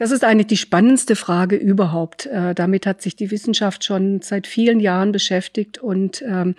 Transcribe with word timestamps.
Das 0.00 0.12
ist 0.12 0.24
eigentlich 0.24 0.46
die 0.46 0.56
spannendste 0.56 1.14
Frage 1.14 1.56
überhaupt. 1.56 2.24
Äh, 2.24 2.54
damit 2.54 2.86
hat 2.86 3.02
sich 3.02 3.16
die 3.16 3.30
Wissenschaft 3.30 3.84
schon 3.84 4.22
seit 4.22 4.46
vielen 4.46 4.80
Jahren 4.80 5.12
beschäftigt 5.12 5.76
und 5.76 6.22
ähm, 6.22 6.54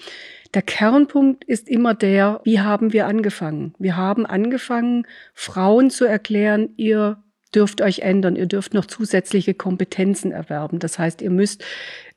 der 0.54 0.62
Kernpunkt 0.62 1.44
ist 1.46 1.68
immer 1.68 1.96
der, 1.96 2.42
wie 2.44 2.60
haben 2.60 2.94
wir 2.94 3.08
angefangen? 3.08 3.74
Wir 3.80 3.98
haben 3.98 4.28
angefangen, 4.28 5.08
Frauen 5.34 5.90
zu 5.90 6.06
erklären, 6.06 6.70
ihr 6.78 7.18
dürft 7.56 7.82
euch 7.82 8.02
ändern, 8.02 8.36
ihr 8.36 8.46
dürft 8.46 8.76
noch 8.76 8.86
zusätzliche 8.86 9.56
Kompetenzen 9.56 10.32
erwerben. 10.32 10.78
Das 10.78 11.00
heißt, 11.00 11.24
ihr 11.24 11.32
müsst 11.32 11.64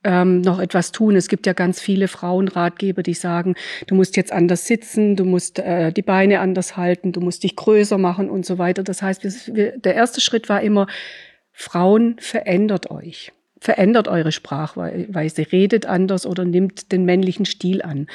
ähm, 0.05 0.41
noch 0.41 0.59
etwas 0.59 0.93
tun. 0.93 1.17
Es 1.17 1.29
gibt 1.29 1.47
ja 1.47 1.53
ganz 1.53 1.81
viele 1.81 2.09
Frauenratgeber, 2.09 3.03
die 3.03 3.15
sagen, 3.15 3.55
du 3.87 3.95
musst 3.95 4.17
jetzt 4.17 4.33
anders 4.33 4.67
sitzen, 4.67 5.17
du 5.17 5.25
musst 5.25 5.59
äh, 5.59 5.93
die 5.93 6.03
Beine 6.03 6.41
anders 6.41 6.77
halten, 6.77 7.13
du 7.13 7.21
musst 7.21 7.43
dich 7.43 7.57
größer 7.57 7.99
machen 7.99 8.31
und 8.31 8.47
so 8.47 8.59
weiter. 8.59 8.83
Das 8.83 9.03
heißt, 9.03 9.55
wir, 9.55 9.79
der 9.79 9.95
erste 9.95 10.21
Schritt 10.21 10.49
war 10.49 10.61
immer, 10.61 10.87
Frauen 11.53 12.17
verändert 12.19 12.91
euch 12.91 13.33
verändert 13.65 14.09
eure 14.09 14.31
Sprachweise, 14.31 15.47
redet 15.51 15.87
anders 15.87 16.27
oder 16.27 16.45
nimmt 16.45 16.93
den 16.93 17.07
männlichen 17.07 17.47
Stil 17.47 17.81
an. 17.81 18.09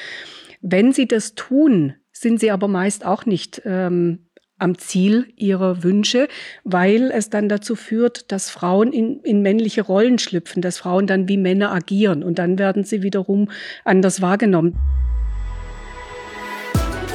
Wenn 0.62 0.94
sie 0.94 1.08
das 1.08 1.34
tun, 1.34 1.96
sind 2.12 2.40
sie 2.40 2.52
aber 2.52 2.68
meist 2.68 3.04
auch 3.04 3.26
nicht 3.26 3.62
ähm, 3.66 4.29
am 4.60 4.78
Ziel 4.78 5.28
ihrer 5.36 5.84
Wünsche, 5.84 6.28
weil 6.64 7.12
es 7.12 7.30
dann 7.30 7.50
dazu 7.50 7.76
führt, 7.76 8.32
dass 8.32 8.50
Frauen 8.50 8.94
in, 8.94 9.20
in 9.22 9.42
männliche 9.42 9.82
Rollen 9.82 10.20
schlüpfen, 10.20 10.62
dass 10.62 10.78
Frauen 10.78 11.08
dann 11.08 11.28
wie 11.28 11.38
Männer 11.38 11.72
agieren 11.72 12.24
und 12.24 12.40
dann 12.40 12.60
werden 12.60 12.84
sie 12.84 13.02
wiederum 13.02 13.50
anders 13.86 14.22
wahrgenommen. 14.22 14.78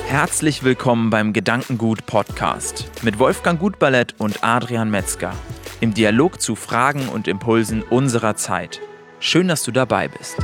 Herzlich 0.06 0.62
willkommen 0.62 1.10
beim 1.10 1.32
Gedankengut 1.32 2.06
Podcast 2.06 2.90
mit 3.02 3.18
Wolfgang 3.18 3.58
Gutballett 3.58 4.14
und 4.18 4.44
Adrian 4.44 4.90
Metzger 4.90 5.32
im 5.80 5.92
Dialog 5.92 6.40
zu 6.40 6.54
Fragen 6.54 7.08
und 7.08 7.26
Impulsen 7.26 7.82
unserer 7.82 8.36
Zeit. 8.36 8.80
Schön, 9.18 9.48
dass 9.48 9.64
du 9.64 9.72
dabei 9.72 10.08
bist. 10.08 10.36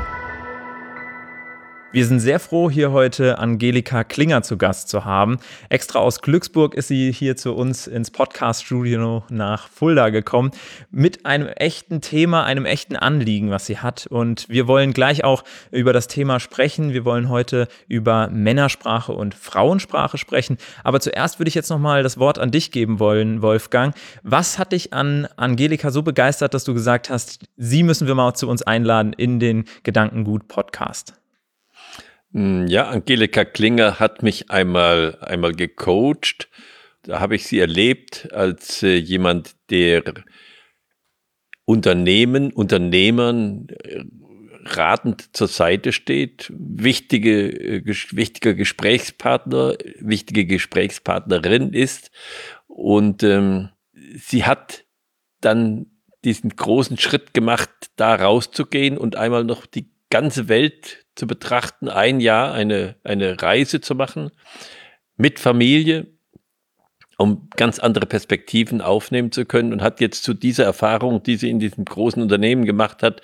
Wir 1.93 2.07
sind 2.07 2.21
sehr 2.21 2.39
froh, 2.39 2.71
hier 2.71 2.93
heute 2.93 3.41
Angelika 3.41 4.05
Klinger 4.05 4.45
zu 4.45 4.57
Gast 4.57 4.89
zu 4.89 5.05
haben. 5.05 5.39
Extra 5.71 5.99
aus 5.99 6.23
Glücksburg 6.23 6.75
ist 6.75 6.87
sie 6.87 7.11
hier 7.11 7.37
zu 7.37 7.53
uns 7.53 7.89
ins 7.89 8.13
Podcast-Studio 8.13 9.25
nach 9.29 9.67
Fulda 9.67 10.11
gekommen 10.11 10.53
mit 10.93 11.27
einem 11.27 11.49
echten 11.49 12.01
Thema, 12.01 12.45
einem 12.45 12.65
echten 12.65 12.95
Anliegen, 12.95 13.51
was 13.51 13.67
sie 13.67 13.79
hat. 13.79 14.07
Und 14.07 14.49
wir 14.49 14.69
wollen 14.69 14.93
gleich 14.93 15.25
auch 15.25 15.43
über 15.73 15.93
das 15.93 16.07
Thema 16.07 16.39
sprechen. 16.39 16.93
Wir 16.93 17.05
wollen 17.05 17.29
heute 17.29 17.67
über 17.89 18.29
Männersprache 18.31 19.11
und 19.11 19.35
Frauensprache 19.35 20.17
sprechen. 20.17 20.59
Aber 20.85 21.01
zuerst 21.01 21.41
würde 21.41 21.49
ich 21.49 21.57
jetzt 21.57 21.71
nochmal 21.71 22.05
das 22.05 22.19
Wort 22.19 22.39
an 22.39 22.53
dich 22.53 22.71
geben 22.71 23.01
wollen, 23.01 23.43
Wolfgang. 23.43 23.97
Was 24.23 24.61
hat 24.61 24.71
dich 24.71 24.93
an 24.93 25.27
Angelika 25.35 25.91
so 25.91 26.03
begeistert, 26.03 26.55
dass 26.55 26.63
du 26.63 26.73
gesagt 26.73 27.11
hast, 27.11 27.41
sie 27.57 27.83
müssen 27.83 28.07
wir 28.07 28.15
mal 28.15 28.35
zu 28.35 28.49
uns 28.49 28.63
einladen 28.63 29.13
in 29.13 29.41
den 29.41 29.65
Gedankengut-Podcast? 29.83 31.20
Hm, 32.33 32.67
ja, 32.69 32.89
Angelika 32.89 33.45
Klinger 33.45 33.99
hat 33.99 34.23
mich 34.23 34.51
einmal, 34.51 35.19
einmal 35.21 35.53
gecoacht. 35.53 36.49
Da 37.03 37.19
habe 37.21 37.35
ich 37.35 37.47
sie 37.47 37.59
erlebt 37.59 38.29
als 38.33 38.83
äh, 38.83 38.97
jemand, 38.97 39.57
der 39.71 40.03
Unternehmen, 41.65 42.53
Unternehmern 42.53 43.67
äh, 43.83 44.05
ratend 44.65 45.37
zur 45.37 45.49
Seite 45.49 45.93
steht, 45.93 46.53
wichtige, 46.57 47.49
äh, 47.49 47.83
wichtiger 47.85 48.55
Gesprächspartner, 48.55 49.77
wichtige 49.99 50.47
Gesprächspartnerin 50.47 51.73
ist. 51.73 52.11
Und 52.69 53.23
ähm, 53.23 53.71
sie 54.15 54.45
hat 54.45 54.85
dann 55.41 55.87
diesen 56.25 56.51
großen 56.51 56.99
Schritt 56.99 57.35
gemacht, 57.35 57.71
da 57.97 58.15
rauszugehen 58.15 58.99
und 58.99 59.17
einmal 59.17 59.45
noch 59.45 59.67
die 59.67 59.91
ganze 60.11 60.49
Welt 60.49 61.07
zu 61.21 61.27
betrachten, 61.27 61.89
ein 61.89 62.19
Jahr 62.19 62.55
eine, 62.55 62.97
eine 63.05 63.41
Reise 63.41 63.83
zu 63.83 63.95
machen 63.95 64.31
mit 65.19 65.39
Familie, 65.39 66.07
um 67.19 67.51
ganz 67.57 67.79
andere 67.79 68.07
Perspektiven 68.07 68.81
aufnehmen 68.81 69.31
zu 69.31 69.45
können 69.45 69.75
und 69.75 69.83
hat 69.83 70.01
jetzt 70.01 70.25
zu 70.25 70.33
dieser 70.33 70.65
Erfahrung, 70.65 71.23
die 71.23 71.37
sie 71.37 71.51
in 71.51 71.59
diesem 71.59 71.85
großen 71.85 72.23
Unternehmen 72.23 72.65
gemacht 72.65 73.03
hat, 73.03 73.21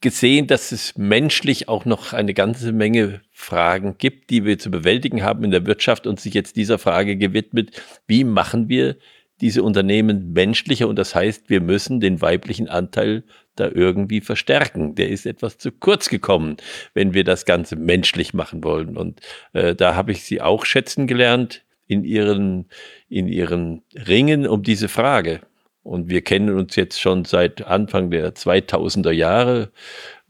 gesehen, 0.00 0.46
dass 0.46 0.72
es 0.72 0.96
menschlich 0.96 1.68
auch 1.68 1.84
noch 1.84 2.14
eine 2.14 2.32
ganze 2.32 2.72
Menge 2.72 3.20
Fragen 3.30 3.96
gibt, 3.98 4.30
die 4.30 4.46
wir 4.46 4.58
zu 4.58 4.70
bewältigen 4.70 5.22
haben 5.22 5.44
in 5.44 5.50
der 5.50 5.66
Wirtschaft 5.66 6.06
und 6.06 6.18
sich 6.18 6.32
jetzt 6.32 6.56
dieser 6.56 6.78
Frage 6.78 7.16
gewidmet, 7.18 7.82
wie 8.06 8.24
machen 8.24 8.70
wir 8.70 8.96
diese 9.40 9.62
Unternehmen 9.62 10.32
menschlicher 10.32 10.88
und 10.88 10.96
das 10.96 11.14
heißt, 11.14 11.48
wir 11.48 11.60
müssen 11.60 12.00
den 12.00 12.20
weiblichen 12.20 12.68
Anteil 12.68 13.24
da 13.56 13.68
irgendwie 13.68 14.20
verstärken. 14.20 14.94
Der 14.94 15.08
ist 15.08 15.26
etwas 15.26 15.58
zu 15.58 15.72
kurz 15.72 16.08
gekommen, 16.08 16.56
wenn 16.94 17.14
wir 17.14 17.24
das 17.24 17.44
Ganze 17.44 17.76
menschlich 17.76 18.34
machen 18.34 18.64
wollen. 18.64 18.96
Und 18.96 19.20
äh, 19.52 19.74
da 19.74 19.94
habe 19.94 20.12
ich 20.12 20.24
sie 20.24 20.40
auch 20.40 20.64
schätzen 20.64 21.06
gelernt 21.06 21.64
in 21.86 22.04
ihren, 22.04 22.66
in 23.08 23.28
ihren 23.28 23.82
Ringen 23.94 24.46
um 24.46 24.62
diese 24.62 24.88
Frage. 24.88 25.40
Und 25.82 26.10
wir 26.10 26.20
kennen 26.20 26.54
uns 26.54 26.76
jetzt 26.76 27.00
schon 27.00 27.24
seit 27.24 27.66
Anfang 27.66 28.10
der 28.10 28.34
2000er 28.34 29.10
Jahre 29.10 29.70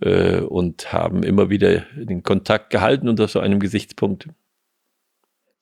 äh, 0.00 0.40
und 0.40 0.92
haben 0.92 1.22
immer 1.24 1.50
wieder 1.50 1.84
den 1.96 2.22
Kontakt 2.22 2.70
gehalten 2.70 3.08
unter 3.08 3.26
so 3.26 3.40
einem 3.40 3.58
Gesichtspunkt. 3.58 4.28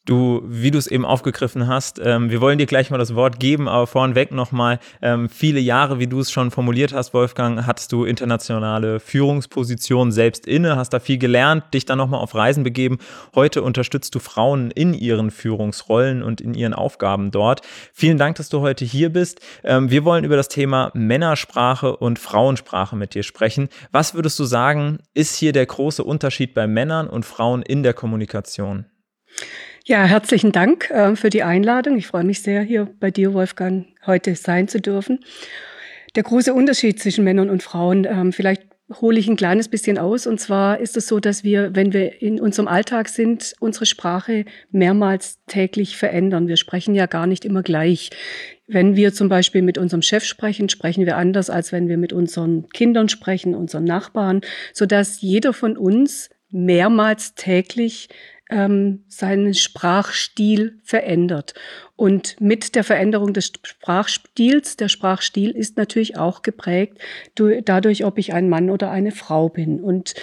Du, 0.07 0.41
wie 0.47 0.71
du 0.71 0.79
es 0.79 0.87
eben 0.87 1.05
aufgegriffen 1.05 1.67
hast, 1.67 2.01
ähm, 2.01 2.31
wir 2.31 2.41
wollen 2.41 2.59
dir 2.59 2.67
gleich 2.67 2.91
mal 2.91 2.99
das 2.99 3.17
Wort 3.17 3.41
geben, 3.41 3.69
aber 3.69 3.89
vornweg 3.89 4.31
nochmal, 4.31 4.79
ähm, 5.03 5.29
viele 5.29 5.59
Jahre, 5.59 5.99
wie 5.99 6.07
du 6.07 6.21
es 6.21 6.31
schon 6.31 6.53
formuliert 6.53 6.93
hast, 6.93 7.13
Wolfgang, 7.13 7.67
hattest 7.67 7.91
du 7.91 8.05
internationale 8.05 9.01
Führungspositionen 9.01 10.13
selbst 10.13 10.47
inne, 10.47 10.77
hast 10.77 10.91
da 10.91 11.01
viel 11.01 11.19
gelernt, 11.19 11.75
dich 11.75 11.87
dann 11.87 11.99
nochmal 11.99 12.21
auf 12.21 12.37
Reisen 12.37 12.63
begeben. 12.63 12.99
Heute 13.35 13.63
unterstützt 13.63 14.15
du 14.15 14.21
Frauen 14.21 14.71
in 14.71 14.95
ihren 14.95 15.33
Führungsrollen 15.33 16.23
und 16.23 16.41
in 16.41 16.55
ihren 16.55 16.73
Aufgaben 16.73 17.33
dort. 17.33 17.63
Vielen 17.93 18.17
Dank, 18.17 18.37
dass 18.37 18.49
du 18.49 18.61
heute 18.61 18.85
hier 18.85 19.09
bist. 19.13 19.41
Ähm, 19.65 19.91
wir 19.91 20.05
wollen 20.05 20.23
über 20.23 20.37
das 20.37 20.47
Thema 20.47 20.93
Männersprache 20.95 21.97
und 21.97 22.21
Frauensprache 22.21 22.95
mit 22.95 23.15
dir 23.15 23.25
sprechen. 23.25 23.71
Was 23.91 24.15
würdest 24.15 24.39
du 24.39 24.45
sagen, 24.45 25.01
ist 25.15 25.35
hier 25.35 25.51
der 25.51 25.67
große 25.67 26.05
Unterschied 26.05 26.55
bei 26.55 26.69
Männern 26.69 27.09
und 27.09 27.27
Frauen 27.27 27.63
in 27.63 27.83
der 27.83 27.93
Kommunikation? 27.93 28.87
Ja, 29.89 30.03
herzlichen 30.03 30.51
Dank 30.51 30.91
äh, 30.91 31.15
für 31.15 31.31
die 31.31 31.45
Einladung. 31.45 31.97
Ich 31.97 32.09
freue 32.09 32.25
mich 32.25 32.43
sehr, 32.43 32.63
hier 32.63 32.89
bei 32.99 33.13
dir, 33.13 33.35
Wolfgang, 33.35 33.87
heute 34.05 34.35
sein 34.35 34.67
zu 34.67 34.81
dürfen. 34.81 35.21
Der 36.17 36.25
große 36.25 36.53
Unterschied 36.53 36.99
zwischen 36.99 37.23
Männern 37.23 37.49
und 37.51 37.63
Frauen, 37.63 38.05
ähm, 38.05 38.33
vielleicht 38.33 38.65
hole 39.01 39.17
ich 39.17 39.29
ein 39.29 39.37
kleines 39.37 39.69
bisschen 39.69 39.97
aus. 39.97 40.27
Und 40.27 40.41
zwar 40.41 40.81
ist 40.81 40.97
es 40.97 41.07
so, 41.07 41.21
dass 41.21 41.45
wir, 41.45 41.77
wenn 41.77 41.93
wir 41.93 42.21
in 42.21 42.41
unserem 42.41 42.67
Alltag 42.67 43.09
sind, 43.09 43.55
unsere 43.61 43.87
Sprache 43.87 44.45
mehrmals 44.73 45.39
täglich 45.47 45.97
verändern. 45.97 46.49
Wir 46.49 46.57
sprechen 46.57 46.97
ja 46.97 47.07
gar 47.07 47.29
nicht 47.29 47.45
immer 47.45 47.63
gleich. 47.63 48.11
Wenn 48.67 48.97
wir 48.97 49.15
zum 49.15 49.29
Beispiel 49.29 49.63
mit 49.63 49.79
unserem 49.79 50.03
Chef 50.03 50.25
sprechen, 50.25 50.69
sprechen 50.69 51.07
wir 51.07 51.17
anders, 51.17 51.49
als 51.49 51.71
wenn 51.71 51.87
wir 51.87 51.97
mit 51.97 52.13
unseren 52.13 52.69
Kindern 52.71 53.09
sprechen, 53.09 53.55
unseren 53.55 53.85
Nachbarn, 53.85 54.41
sodass 54.73 55.21
jeder 55.21 55.53
von 55.53 55.77
uns 55.77 56.31
mehrmals 56.51 57.37
täglich 57.37 58.09
ähm, 58.51 59.05
seinen 59.09 59.55
Sprachstil 59.55 60.79
verändert. 60.83 61.55
Und 61.97 62.41
mit 62.41 62.75
der 62.75 62.85
Veränderung 62.85 63.33
des 63.33 63.53
Sprachstils, 63.63 64.77
der 64.77 64.89
Sprachstil 64.89 65.51
ist 65.51 65.77
natürlich 65.77 66.17
auch 66.17 66.43
geprägt 66.43 66.99
dadurch, 67.35 68.05
ob 68.05 68.19
ich 68.19 68.35
ein 68.35 68.49
Mann 68.49 68.71
oder 68.71 68.91
eine 68.91 69.13
Frau 69.13 69.49
bin. 69.49 69.81
Und 69.81 70.15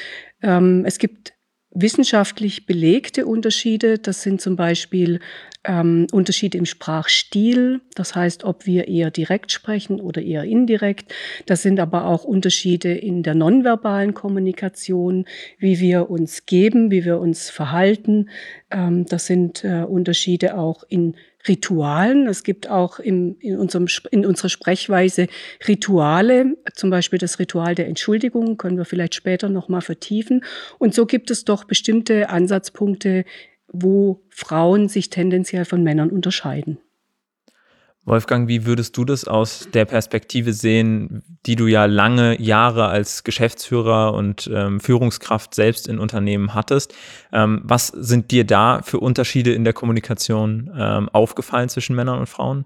ähm, 0.42 0.84
es 0.86 1.00
gibt 1.00 1.33
wissenschaftlich 1.74 2.66
belegte 2.66 3.26
Unterschiede. 3.26 3.98
Das 4.00 4.22
sind 4.22 4.42
zum 4.42 4.56
Beispiel 4.56 5.20
ähm, 5.66 6.08
Unterschiede 6.12 6.58
im 6.58 6.66
Sprachstil, 6.66 7.82
das 7.96 8.16
heißt, 8.16 8.44
ob 8.44 8.66
wir 8.66 8.88
eher 8.88 9.12
direkt 9.12 9.52
sprechen 9.52 10.02
oder 10.02 10.22
eher 10.22 10.44
indirekt. 10.44 11.14
Das 11.46 11.62
sind 11.62 11.80
aber 11.80 12.06
auch 12.06 12.24
Unterschiede 12.24 12.94
in 12.94 13.24
der 13.24 13.36
nonverbalen 13.36 14.14
Kommunikation, 14.14 15.26
wie 15.58 15.80
wir 15.80 16.10
uns 16.10 16.46
geben, 16.46 16.92
wie 16.92 17.06
wir 17.06 17.20
uns 17.20 17.50
verhalten. 17.50 18.30
Ähm, 18.72 19.06
das 19.06 19.26
sind 19.26 19.64
äh, 19.64 19.84
Unterschiede 19.84 20.58
auch 20.58 20.84
in 20.90 21.16
Ritualen. 21.48 22.28
Es 22.28 22.44
gibt 22.44 22.70
auch 22.70 23.00
im, 23.00 23.38
in, 23.40 23.58
unserem, 23.58 23.88
in 24.12 24.26
unserer 24.26 24.50
Sprechweise 24.50 25.28
Rituale, 25.68 26.58
zum 26.74 26.90
Beispiel 26.90 27.20
das 27.20 27.40
Ritual 27.40 27.76
der 27.76 27.88
Entschuldigung, 27.88 28.58
können 28.58 28.78
wir 28.78 28.86
vielleicht 28.86 29.16
später 29.16 29.50
nochmal 29.50 29.82
vertiefen. 29.82 30.44
Und 30.80 30.94
so 30.94 31.06
gibt 31.06 31.32
es 31.32 31.46
doch 31.46 31.66
bestimmte 31.66 32.30
Ansatzpunkte, 32.30 33.26
wo 33.68 34.22
Frauen 34.30 34.88
sich 34.88 35.10
tendenziell 35.10 35.66
von 35.66 35.84
Männern 35.84 36.10
unterscheiden. 36.10 36.78
Wolfgang, 38.06 38.50
wie 38.50 38.66
würdest 38.66 38.98
du 38.98 39.06
das 39.06 39.26
aus 39.26 39.70
der 39.74 39.86
Perspektive 39.86 40.52
sehen, 40.52 41.24
die 41.46 41.56
du 41.56 41.68
ja 41.68 41.86
lange 41.86 42.40
Jahre 42.42 42.88
als 42.88 43.24
Geschäftsführer 43.24 44.14
und 44.14 44.50
ähm, 44.54 44.82
Führungskraft 44.82 45.56
selbst 45.56 45.88
in 45.88 46.00
Unternehmen 46.00 46.54
hattest? 46.54 46.94
Ähm, 47.32 47.62
was 47.64 47.88
sind 47.88 48.32
dir 48.32 48.44
da 48.44 48.82
für 48.84 49.00
Unterschiede 49.00 49.54
in 49.54 49.64
der 49.64 49.72
Kommunikation 49.72 50.70
ähm, 50.78 51.08
aufgefallen 51.14 51.70
zwischen 51.70 51.96
Männern 51.96 52.20
und 52.20 52.28
Frauen? 52.28 52.66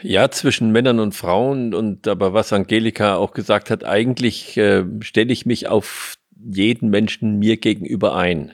Ja, 0.00 0.30
zwischen 0.30 0.70
Männern 0.70 1.00
und 1.00 1.14
Frauen 1.14 1.74
und 1.74 2.06
aber 2.06 2.34
was 2.34 2.52
Angelika 2.52 3.16
auch 3.16 3.32
gesagt 3.32 3.70
hat, 3.70 3.84
eigentlich 3.84 4.56
äh, 4.56 4.84
stelle 5.00 5.32
ich 5.32 5.44
mich 5.44 5.66
auf 5.66 6.16
jeden 6.36 6.90
Menschen 6.90 7.38
mir 7.38 7.56
gegenüber 7.56 8.14
ein. 8.14 8.52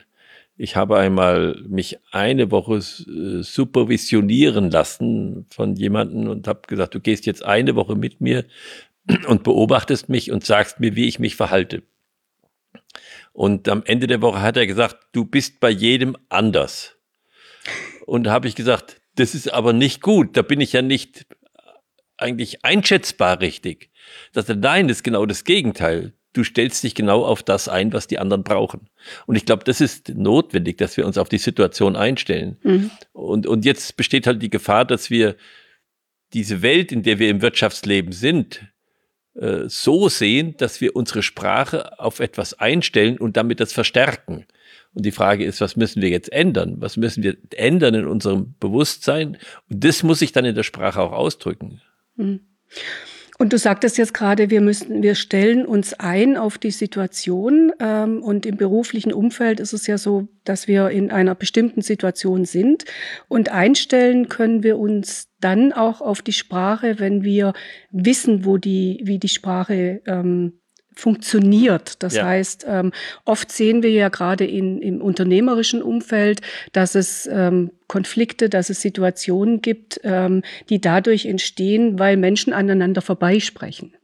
Ich 0.57 0.75
habe 0.75 0.97
einmal 0.97 1.55
mich 1.67 1.97
eine 2.11 2.51
Woche 2.51 2.77
äh, 2.77 3.41
supervisionieren 3.41 4.69
lassen 4.69 5.45
von 5.49 5.75
jemandem 5.75 6.29
und 6.29 6.47
habe 6.47 6.61
gesagt, 6.67 6.93
du 6.93 6.99
gehst 6.99 7.25
jetzt 7.25 7.43
eine 7.43 7.75
Woche 7.75 7.95
mit 7.95 8.21
mir 8.21 8.45
und 9.27 9.43
beobachtest 9.43 10.09
mich 10.09 10.31
und 10.31 10.45
sagst 10.45 10.79
mir, 10.79 10.95
wie 10.95 11.07
ich 11.07 11.19
mich 11.19 11.35
verhalte. 11.35 11.83
Und 13.33 13.69
am 13.69 13.83
Ende 13.85 14.07
der 14.07 14.21
Woche 14.21 14.41
hat 14.41 14.57
er 14.57 14.67
gesagt, 14.67 15.07
du 15.13 15.25
bist 15.25 15.59
bei 15.59 15.69
jedem 15.69 16.17
anders. 16.29 16.97
Und 18.05 18.27
habe 18.27 18.47
ich 18.47 18.55
gesagt, 18.55 19.01
das 19.15 19.35
ist 19.35 19.53
aber 19.53 19.73
nicht 19.73 20.01
gut. 20.01 20.35
Da 20.35 20.41
bin 20.41 20.59
ich 20.59 20.73
ja 20.73 20.81
nicht 20.81 21.25
eigentlich 22.17 22.63
einschätzbar 22.63 23.39
richtig. 23.41 23.89
Das 24.33 24.47
nein, 24.47 24.87
das 24.87 24.97
ist 24.97 25.03
genau 25.03 25.25
das 25.25 25.43
Gegenteil. 25.43 26.13
Du 26.33 26.43
stellst 26.43 26.83
dich 26.83 26.95
genau 26.95 27.25
auf 27.25 27.43
das 27.43 27.67
ein, 27.67 27.91
was 27.93 28.07
die 28.07 28.19
anderen 28.19 28.43
brauchen. 28.43 28.89
Und 29.25 29.35
ich 29.35 29.45
glaube, 29.45 29.63
das 29.65 29.81
ist 29.81 30.09
notwendig, 30.09 30.77
dass 30.77 30.95
wir 30.95 31.05
uns 31.05 31.17
auf 31.17 31.29
die 31.29 31.37
Situation 31.37 31.95
einstellen. 31.95 32.57
Mhm. 32.63 32.91
Und, 33.11 33.47
und 33.47 33.65
jetzt 33.65 33.97
besteht 33.97 34.27
halt 34.27 34.41
die 34.41 34.49
Gefahr, 34.49 34.85
dass 34.85 35.09
wir 35.09 35.35
diese 36.33 36.61
Welt, 36.61 36.91
in 36.91 37.03
der 37.03 37.19
wir 37.19 37.29
im 37.29 37.41
Wirtschaftsleben 37.41 38.13
sind, 38.13 38.61
äh, 39.35 39.67
so 39.67 40.09
sehen, 40.09 40.55
dass 40.57 40.81
wir 40.81 40.95
unsere 40.95 41.23
Sprache 41.23 41.99
auf 41.99 42.19
etwas 42.19 42.53
einstellen 42.59 43.17
und 43.17 43.37
damit 43.37 43.59
das 43.59 43.73
verstärken. 43.73 44.45
Und 44.93 45.05
die 45.05 45.11
Frage 45.11 45.45
ist, 45.45 45.61
was 45.61 45.75
müssen 45.75 46.01
wir 46.01 46.09
jetzt 46.09 46.31
ändern? 46.31 46.75
Was 46.79 46.97
müssen 46.97 47.23
wir 47.23 47.37
ändern 47.55 47.95
in 47.95 48.07
unserem 48.07 48.55
Bewusstsein? 48.59 49.37
Und 49.69 49.83
das 49.83 50.03
muss 50.03 50.19
sich 50.19 50.33
dann 50.33 50.45
in 50.45 50.55
der 50.55 50.63
Sprache 50.63 51.01
auch 51.01 51.13
ausdrücken. 51.13 51.81
Hm. 52.17 52.41
Und 53.41 53.53
du 53.53 53.57
sagtest 53.57 53.97
jetzt 53.97 54.13
gerade, 54.13 54.51
wir 54.51 54.61
müssen, 54.61 55.01
wir 55.01 55.15
stellen 55.15 55.65
uns 55.65 55.93
ein 55.95 56.37
auf 56.37 56.59
die 56.59 56.69
Situation. 56.69 57.71
Ähm, 57.79 58.21
und 58.21 58.45
im 58.45 58.55
beruflichen 58.55 59.11
Umfeld 59.11 59.59
ist 59.59 59.73
es 59.73 59.87
ja 59.87 59.97
so, 59.97 60.27
dass 60.43 60.67
wir 60.67 60.91
in 60.91 61.09
einer 61.09 61.33
bestimmten 61.33 61.81
Situation 61.81 62.45
sind. 62.45 62.85
Und 63.29 63.49
einstellen 63.49 64.29
können 64.29 64.61
wir 64.61 64.77
uns 64.77 65.27
dann 65.39 65.73
auch 65.73 66.01
auf 66.01 66.21
die 66.21 66.33
Sprache, 66.33 66.99
wenn 66.99 67.23
wir 67.23 67.53
wissen, 67.89 68.45
wo 68.45 68.57
die, 68.57 69.01
wie 69.05 69.17
die 69.17 69.27
Sprache 69.27 70.03
ähm, 70.05 70.60
funktioniert. 71.01 72.03
Das 72.03 72.15
ja. 72.15 72.25
heißt, 72.25 72.65
ähm, 72.67 72.91
oft 73.25 73.51
sehen 73.51 73.81
wir 73.81 73.89
ja 73.89 74.09
gerade 74.09 74.45
in, 74.45 74.79
im 74.81 75.01
unternehmerischen 75.01 75.81
Umfeld, 75.81 76.41
dass 76.73 76.93
es 76.93 77.25
ähm, 77.25 77.71
Konflikte, 77.87 78.49
dass 78.49 78.69
es 78.69 78.81
Situationen 78.81 79.61
gibt, 79.61 79.99
ähm, 80.03 80.43
die 80.69 80.79
dadurch 80.79 81.25
entstehen, 81.25 81.97
weil 81.97 82.17
Menschen 82.17 82.53
aneinander 82.53 83.01
vorbeisprechen. 83.01 83.95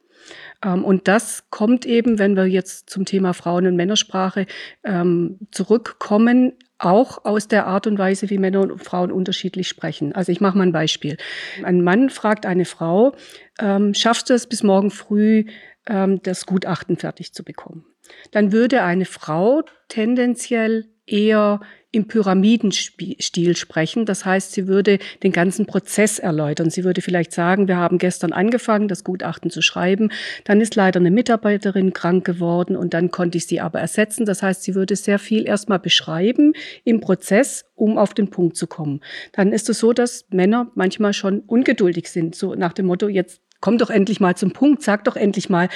Ähm, 0.65 0.83
und 0.83 1.07
das 1.07 1.43
kommt 1.51 1.85
eben, 1.85 2.17
wenn 2.17 2.35
wir 2.35 2.47
jetzt 2.47 2.89
zum 2.89 3.05
Thema 3.05 3.33
Frauen- 3.33 3.67
und 3.67 3.75
Männersprache 3.75 4.47
ähm, 4.83 5.37
zurückkommen, 5.51 6.53
auch 6.79 7.25
aus 7.25 7.47
der 7.47 7.67
Art 7.67 7.85
und 7.85 7.99
Weise, 7.99 8.29
wie 8.31 8.39
Männer 8.39 8.61
und 8.61 8.83
Frauen 8.83 9.11
unterschiedlich 9.11 9.67
sprechen. 9.67 10.13
Also 10.13 10.31
ich 10.31 10.41
mache 10.41 10.57
mal 10.57 10.65
ein 10.65 10.71
Beispiel. 10.71 11.17
Ein 11.63 11.83
Mann 11.83 12.09
fragt 12.09 12.47
eine 12.47 12.65
Frau, 12.65 13.15
ähm, 13.59 13.93
schaffst 13.93 14.29
du 14.29 14.33
es 14.33 14.47
bis 14.47 14.63
morgen 14.63 14.89
früh, 14.91 15.45
ähm, 15.87 16.21
das 16.23 16.45
Gutachten 16.45 16.97
fertig 16.97 17.33
zu 17.33 17.43
bekommen. 17.43 17.85
Dann 18.31 18.51
würde 18.51 18.83
eine 18.83 19.05
Frau 19.05 19.63
tendenziell 19.89 20.85
eher 21.05 21.61
im 21.91 22.07
Pyramidenstil 22.07 23.55
sprechen. 23.55 24.05
Das 24.05 24.25
heißt, 24.25 24.51
sie 24.51 24.67
würde 24.67 24.99
den 25.23 25.31
ganzen 25.31 25.65
Prozess 25.65 26.19
erläutern. 26.19 26.69
Sie 26.69 26.83
würde 26.83 27.01
vielleicht 27.01 27.31
sagen, 27.31 27.67
wir 27.67 27.77
haben 27.77 27.97
gestern 27.97 28.33
angefangen, 28.33 28.89
das 28.89 29.05
Gutachten 29.05 29.49
zu 29.49 29.61
schreiben. 29.61 30.11
Dann 30.43 30.59
ist 30.59 30.75
leider 30.75 30.99
eine 30.99 31.11
Mitarbeiterin 31.11 31.93
krank 31.93 32.25
geworden 32.25 32.75
und 32.75 32.93
dann 32.93 33.09
konnte 33.09 33.37
ich 33.37 33.47
sie 33.47 33.61
aber 33.61 33.79
ersetzen. 33.79 34.25
Das 34.25 34.43
heißt, 34.43 34.63
sie 34.63 34.75
würde 34.75 34.95
sehr 34.95 35.17
viel 35.17 35.47
erstmal 35.47 35.79
beschreiben 35.79 36.53
im 36.83 36.99
Prozess, 36.99 37.65
um 37.73 37.97
auf 37.97 38.13
den 38.13 38.29
Punkt 38.29 38.57
zu 38.57 38.67
kommen. 38.67 39.01
Dann 39.31 39.53
ist 39.53 39.69
es 39.69 39.79
so, 39.79 39.93
dass 39.93 40.25
Männer 40.29 40.69
manchmal 40.75 41.13
schon 41.13 41.39
ungeduldig 41.39 42.11
sind, 42.11 42.35
so 42.35 42.53
nach 42.53 42.73
dem 42.73 42.87
Motto, 42.87 43.07
jetzt 43.07 43.41
komm 43.59 43.77
doch 43.77 43.89
endlich 43.89 44.19
mal 44.19 44.35
zum 44.35 44.51
Punkt, 44.51 44.83
sag 44.83 45.03
doch 45.03 45.15
endlich 45.15 45.49
mal, 45.49 45.69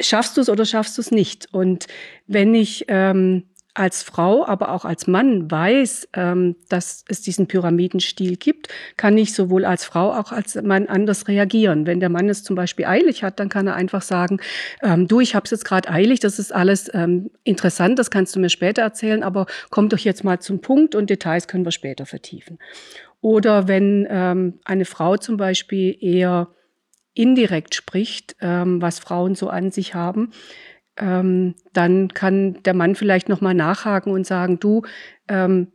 schaffst 0.00 0.36
du 0.36 0.40
es 0.40 0.48
oder 0.48 0.64
schaffst 0.64 0.96
du 0.98 1.02
es 1.02 1.10
nicht? 1.10 1.48
Und 1.52 1.86
wenn 2.26 2.54
ich 2.54 2.84
ähm, 2.88 3.44
als 3.76 4.02
Frau, 4.02 4.46
aber 4.46 4.70
auch 4.70 4.84
als 4.84 5.06
Mann 5.06 5.50
weiß, 5.50 6.08
ähm, 6.14 6.56
dass 6.68 7.04
es 7.08 7.20
diesen 7.20 7.46
Pyramidenstil 7.46 8.36
gibt, 8.36 8.68
kann 8.96 9.18
ich 9.18 9.34
sowohl 9.34 9.64
als 9.64 9.84
Frau 9.84 10.12
auch 10.12 10.32
als 10.32 10.54
Mann 10.62 10.86
anders 10.86 11.28
reagieren. 11.28 11.86
Wenn 11.86 12.00
der 12.00 12.08
Mann 12.08 12.28
es 12.28 12.42
zum 12.42 12.56
Beispiel 12.56 12.86
eilig 12.86 13.22
hat, 13.22 13.38
dann 13.38 13.48
kann 13.48 13.66
er 13.66 13.74
einfach 13.74 14.02
sagen, 14.02 14.40
ähm, 14.82 15.08
du, 15.08 15.20
ich 15.20 15.34
habe 15.34 15.44
es 15.44 15.50
jetzt 15.50 15.64
gerade 15.64 15.90
eilig, 15.90 16.20
das 16.20 16.38
ist 16.38 16.54
alles 16.54 16.90
ähm, 16.94 17.30
interessant, 17.44 17.98
das 17.98 18.10
kannst 18.10 18.34
du 18.34 18.40
mir 18.40 18.48
später 18.48 18.82
erzählen, 18.82 19.22
aber 19.22 19.46
komm 19.70 19.88
doch 19.88 19.98
jetzt 19.98 20.24
mal 20.24 20.40
zum 20.40 20.60
Punkt 20.60 20.94
und 20.94 21.10
Details 21.10 21.46
können 21.46 21.64
wir 21.64 21.72
später 21.72 22.06
vertiefen. 22.06 22.58
Oder 23.20 23.68
wenn 23.68 24.06
ähm, 24.08 24.60
eine 24.64 24.84
Frau 24.84 25.16
zum 25.16 25.36
Beispiel 25.36 25.96
eher 26.00 26.48
indirekt 27.16 27.74
spricht, 27.74 28.36
ähm, 28.40 28.80
was 28.82 28.98
Frauen 28.98 29.34
so 29.34 29.48
an 29.48 29.70
sich 29.70 29.94
haben, 29.94 30.32
ähm, 30.98 31.54
dann 31.72 32.08
kann 32.08 32.62
der 32.62 32.74
Mann 32.74 32.94
vielleicht 32.94 33.28
noch 33.28 33.40
mal 33.40 33.54
nachhaken 33.54 34.12
und 34.12 34.26
sagen, 34.26 34.58
du, 34.58 34.82
ähm, 35.28 35.72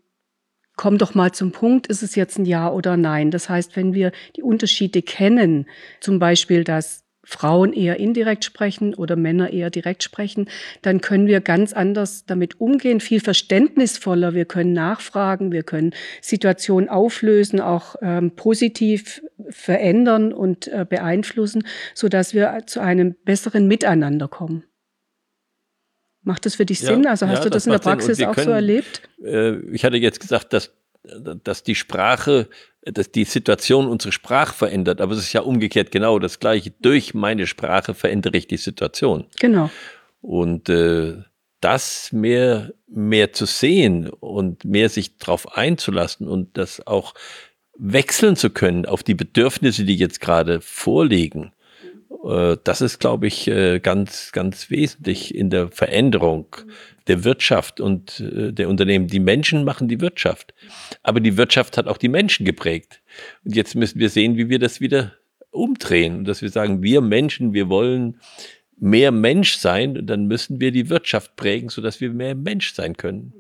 komm 0.76 0.98
doch 0.98 1.14
mal 1.14 1.32
zum 1.32 1.52
Punkt, 1.52 1.88
ist 1.88 2.02
es 2.02 2.16
jetzt 2.16 2.40
ein 2.40 2.46
Ja 2.46 2.72
oder 2.72 2.98
Nein? 2.98 3.30
Das 3.32 3.50
heißt, 3.50 3.76
wenn 3.76 3.94
wir 3.94 4.12
die 4.36 4.44
Unterschiede 4.44 5.02
kennen, 5.02 5.68
zum 6.00 6.20
Beispiel, 6.20 6.64
dass 6.64 7.04
Frauen 7.24 7.74
eher 7.74 8.00
indirekt 8.00 8.44
sprechen 8.44 8.94
oder 8.96 9.16
Männer 9.16 9.52
eher 9.52 9.70
direkt 9.70 10.04
sprechen, 10.04 10.50
dann 10.82 11.02
können 11.02 11.28
wir 11.28 11.40
ganz 11.40 11.72
anders 11.72 12.26
damit 12.26 12.60
umgehen, 12.60 13.00
viel 13.00 13.20
verständnisvoller. 13.20 14.34
Wir 14.34 14.46
können 14.46 14.74
nachfragen, 14.74 15.52
wir 15.52 15.64
können 15.64 15.94
Situationen 16.22 16.90
auflösen, 16.90 17.62
auch 17.62 17.96
ähm, 18.02 18.32
positiv 18.36 19.22
verändern 19.50 20.34
und 20.34 20.68
äh, 20.68 20.86
beeinflussen, 20.88 21.64
so 21.94 22.08
dass 22.10 22.34
wir 22.34 22.64
zu 22.66 22.80
einem 22.80 23.16
besseren 23.24 23.68
Miteinander 23.68 24.28
kommen. 24.28 24.64
Macht 26.24 26.46
das 26.46 26.56
für 26.56 26.66
dich 26.66 26.80
Sinn? 26.80 27.08
Also 27.08 27.28
hast 27.28 27.40
ja, 27.40 27.44
du 27.46 27.50
das, 27.50 27.64
das 27.64 27.66
in 27.66 27.72
der 27.72 27.80
Praxis 27.80 28.22
auch 28.22 28.36
können, 28.36 28.46
so 28.46 28.52
erlebt? 28.52 29.02
Äh, 29.24 29.58
ich 29.72 29.84
hatte 29.84 29.98
jetzt 29.98 30.20
gesagt, 30.20 30.54
dass, 30.54 30.72
dass 31.04 31.64
die 31.64 31.76
Sprache 31.76 32.48
dass 32.84 33.12
die 33.12 33.26
Situation 33.26 33.88
unsere 33.88 34.12
Sprache 34.12 34.54
verändert, 34.54 35.02
aber 35.02 35.14
es 35.14 35.20
ist 35.20 35.34
ja 35.34 35.42
umgekehrt 35.42 35.92
genau 35.92 36.18
das 36.20 36.40
Gleiche. 36.40 36.72
Durch 36.82 37.14
meine 37.14 37.46
Sprache 37.46 37.94
verändere 37.94 38.38
ich 38.38 38.48
die 38.48 38.58
Situation. 38.58 39.26
Genau. 39.40 39.70
Und 40.22 40.68
äh, 40.70 41.18
das 41.60 42.12
mehr, 42.12 42.74
mehr 42.88 43.34
zu 43.34 43.46
sehen 43.46 44.10
und 44.10 44.66
mehr 44.66 44.90
sich 44.90 45.18
darauf 45.18 45.56
einzulassen 45.56 46.28
und 46.28 46.58
das 46.58 46.86
auch 46.88 47.14
wechseln 47.78 48.36
zu 48.36 48.50
können 48.50 48.86
auf 48.86 49.04
die 49.04 49.16
Bedürfnisse, 49.16 49.86
die 49.86 49.96
jetzt 49.96 50.20
gerade 50.20 50.60
vorliegen, 50.62 51.54
äh, 52.24 52.58
das 52.64 52.82
ist, 52.82 53.00
glaube 53.00 53.28
ich, 53.28 53.48
äh, 53.48 53.80
ganz, 53.80 54.32
ganz 54.32 54.70
wesentlich 54.70 55.34
in 55.36 55.50
der 55.50 55.70
Veränderung 55.70 56.56
der 57.08 57.24
Wirtschaft 57.24 57.80
und 57.80 58.20
äh, 58.20 58.52
der 58.52 58.70
Unternehmen. 58.70 59.08
Die 59.08 59.20
Menschen 59.20 59.64
machen 59.64 59.88
die 59.88 60.02
Wirtschaft. 60.02 60.54
Aber 61.04 61.20
die 61.20 61.38
Wirtschaft 61.38 61.78
hat 61.78 61.88
auch 61.88 61.98
die 61.98 62.10
Menschen 62.10 62.46
geprägt. 62.46 63.02
Und 63.44 63.56
jetzt 63.56 63.76
müssen 63.76 64.00
wir 64.00 64.10
sehen, 64.10 64.38
wie 64.38 64.50
wir 64.50 64.60
das 64.60 64.82
wieder 64.82 65.14
umdrehen. 65.52 66.24
Dass 66.26 66.42
wir 66.42 66.50
sagen, 66.50 66.84
wir 66.84 67.02
Menschen, 67.02 67.54
wir 67.54 67.70
wollen 67.70 68.20
mehr 68.78 69.12
Mensch 69.12 69.56
sein. 69.58 69.98
Und 69.98 70.08
dann 70.08 70.26
müssen 70.26 70.62
wir 70.62 70.72
die 70.72 70.90
Wirtschaft 70.90 71.36
prägen, 71.36 71.70
sodass 71.70 72.02
wir 72.02 72.12
mehr 72.12 72.36
Mensch 72.36 72.74
sein 72.74 72.98
können. 72.98 73.34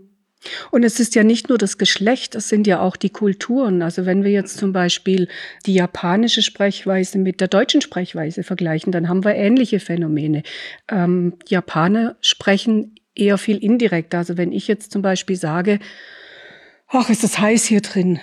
Und 0.72 0.84
es 0.84 1.00
ist 1.00 1.16
ja 1.16 1.24
nicht 1.24 1.50
nur 1.50 1.58
das 1.58 1.78
Geschlecht, 1.78 2.36
es 2.36 2.50
sind 2.50 2.66
ja 2.68 2.82
auch 2.82 2.96
die 2.96 3.10
Kulturen. 3.10 3.82
Also 3.82 4.06
wenn 4.06 4.24
wir 4.24 4.32
jetzt 4.32 4.58
zum 4.58 4.74
Beispiel 4.74 5.28
die 5.66 5.74
japanische 5.74 6.42
Sprechweise 6.42 7.20
mit 7.20 7.42
der 7.42 7.48
deutschen 7.48 7.82
Sprechweise 7.82 8.44
vergleichen, 8.44 8.92
dann 8.92 9.08
haben 9.08 9.24
wir 9.24 9.36
ähnliche 9.36 9.80
Phänomene. 9.80 10.44
Ähm, 10.90 11.34
Japaner 11.48 12.16
sprechen 12.22 12.96
eher 13.16 13.38
viel 13.38 13.58
indirekter. 13.58 14.20
Also 14.20 14.38
wenn 14.38 14.52
ich 14.52 14.68
jetzt 14.68 14.92
zum 14.92 15.02
Beispiel 15.02 15.36
sage, 15.36 15.80
ach, 16.88 17.10
ist 17.10 17.24
es 17.24 17.40
heiß 17.40 17.66
hier 17.66 17.82
drin, 17.82 18.20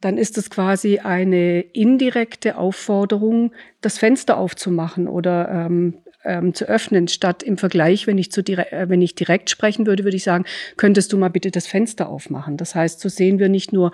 dann 0.00 0.16
ist 0.16 0.38
es 0.38 0.50
quasi 0.50 0.98
eine 0.98 1.60
indirekte 1.60 2.56
Aufforderung, 2.56 3.52
das 3.80 3.98
Fenster 3.98 4.36
aufzumachen 4.36 5.08
oder 5.08 5.48
ähm, 5.48 5.98
ähm, 6.24 6.54
zu 6.54 6.66
öffnen, 6.66 7.08
statt 7.08 7.42
im 7.42 7.58
Vergleich, 7.58 8.06
wenn 8.06 8.18
ich, 8.18 8.32
zu 8.32 8.42
direkt, 8.42 8.72
äh, 8.72 8.88
wenn 8.88 9.02
ich 9.02 9.14
direkt 9.14 9.50
sprechen 9.50 9.86
würde, 9.86 10.04
würde 10.04 10.16
ich 10.16 10.24
sagen, 10.24 10.44
könntest 10.76 11.12
du 11.12 11.18
mal 11.18 11.28
bitte 11.28 11.50
das 11.50 11.66
Fenster 11.66 12.08
aufmachen. 12.08 12.56
Das 12.56 12.74
heißt, 12.74 13.00
so 13.00 13.08
sehen 13.08 13.38
wir 13.38 13.48
nicht 13.48 13.72
nur 13.72 13.92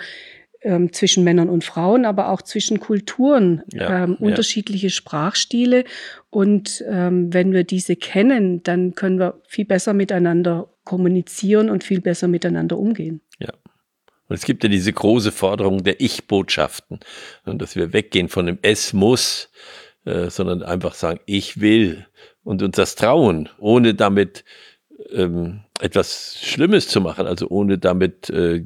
ähm, 0.63 0.93
zwischen 0.93 1.25
Männern 1.25 1.49
und 1.49 1.63
Frauen, 1.63 2.05
aber 2.05 2.31
auch 2.31 2.43
zwischen 2.43 2.81
Kulturen 2.81 3.63
ja, 3.73 4.05
ähm, 4.05 4.17
ja. 4.19 4.27
unterschiedliche 4.27 4.91
Sprachstile. 4.91 5.85
Und 6.31 6.83
ähm, 6.89 7.33
wenn 7.33 7.53
wir 7.53 7.65
diese 7.65 7.97
kennen, 7.97 8.63
dann 8.63 8.95
können 8.95 9.19
wir 9.19 9.41
viel 9.47 9.67
besser 9.67 9.93
miteinander 9.93 10.69
kommunizieren 10.85 11.71
und 11.71 11.85
viel 11.85 12.01
besser 12.01 12.29
miteinander 12.29 12.79
umgehen. 12.79 13.21
Ja. 13.39 13.53
Und 14.29 14.37
es 14.37 14.45
gibt 14.45 14.63
ja 14.63 14.71
diese 14.71 14.93
große 14.93 15.33
Forderung 15.33 15.85
der 15.85 16.01
Ich-Botschaften, 16.01 17.01
dass 17.45 17.77
wir 17.77 17.93
weggehen 17.93 18.29
von 18.29 18.47
dem 18.47 18.59
Es 18.63 18.95
muss, 18.95 19.51
äh, 20.05 20.31
sondern 20.31 20.63
einfach 20.63 20.95
sagen, 20.95 21.21
ich 21.27 21.61
will 21.61 22.07
und 22.43 22.63
uns 22.63 22.77
das 22.77 22.95
trauen, 22.95 23.49
ohne 23.59 23.95
damit 23.95 24.45
ähm, 25.11 25.61
etwas 25.81 26.39
Schlimmes 26.41 26.89
zu 26.89 27.01
machen, 27.01 27.27
also 27.27 27.49
ohne 27.49 27.79
damit 27.79 28.31
äh, 28.31 28.65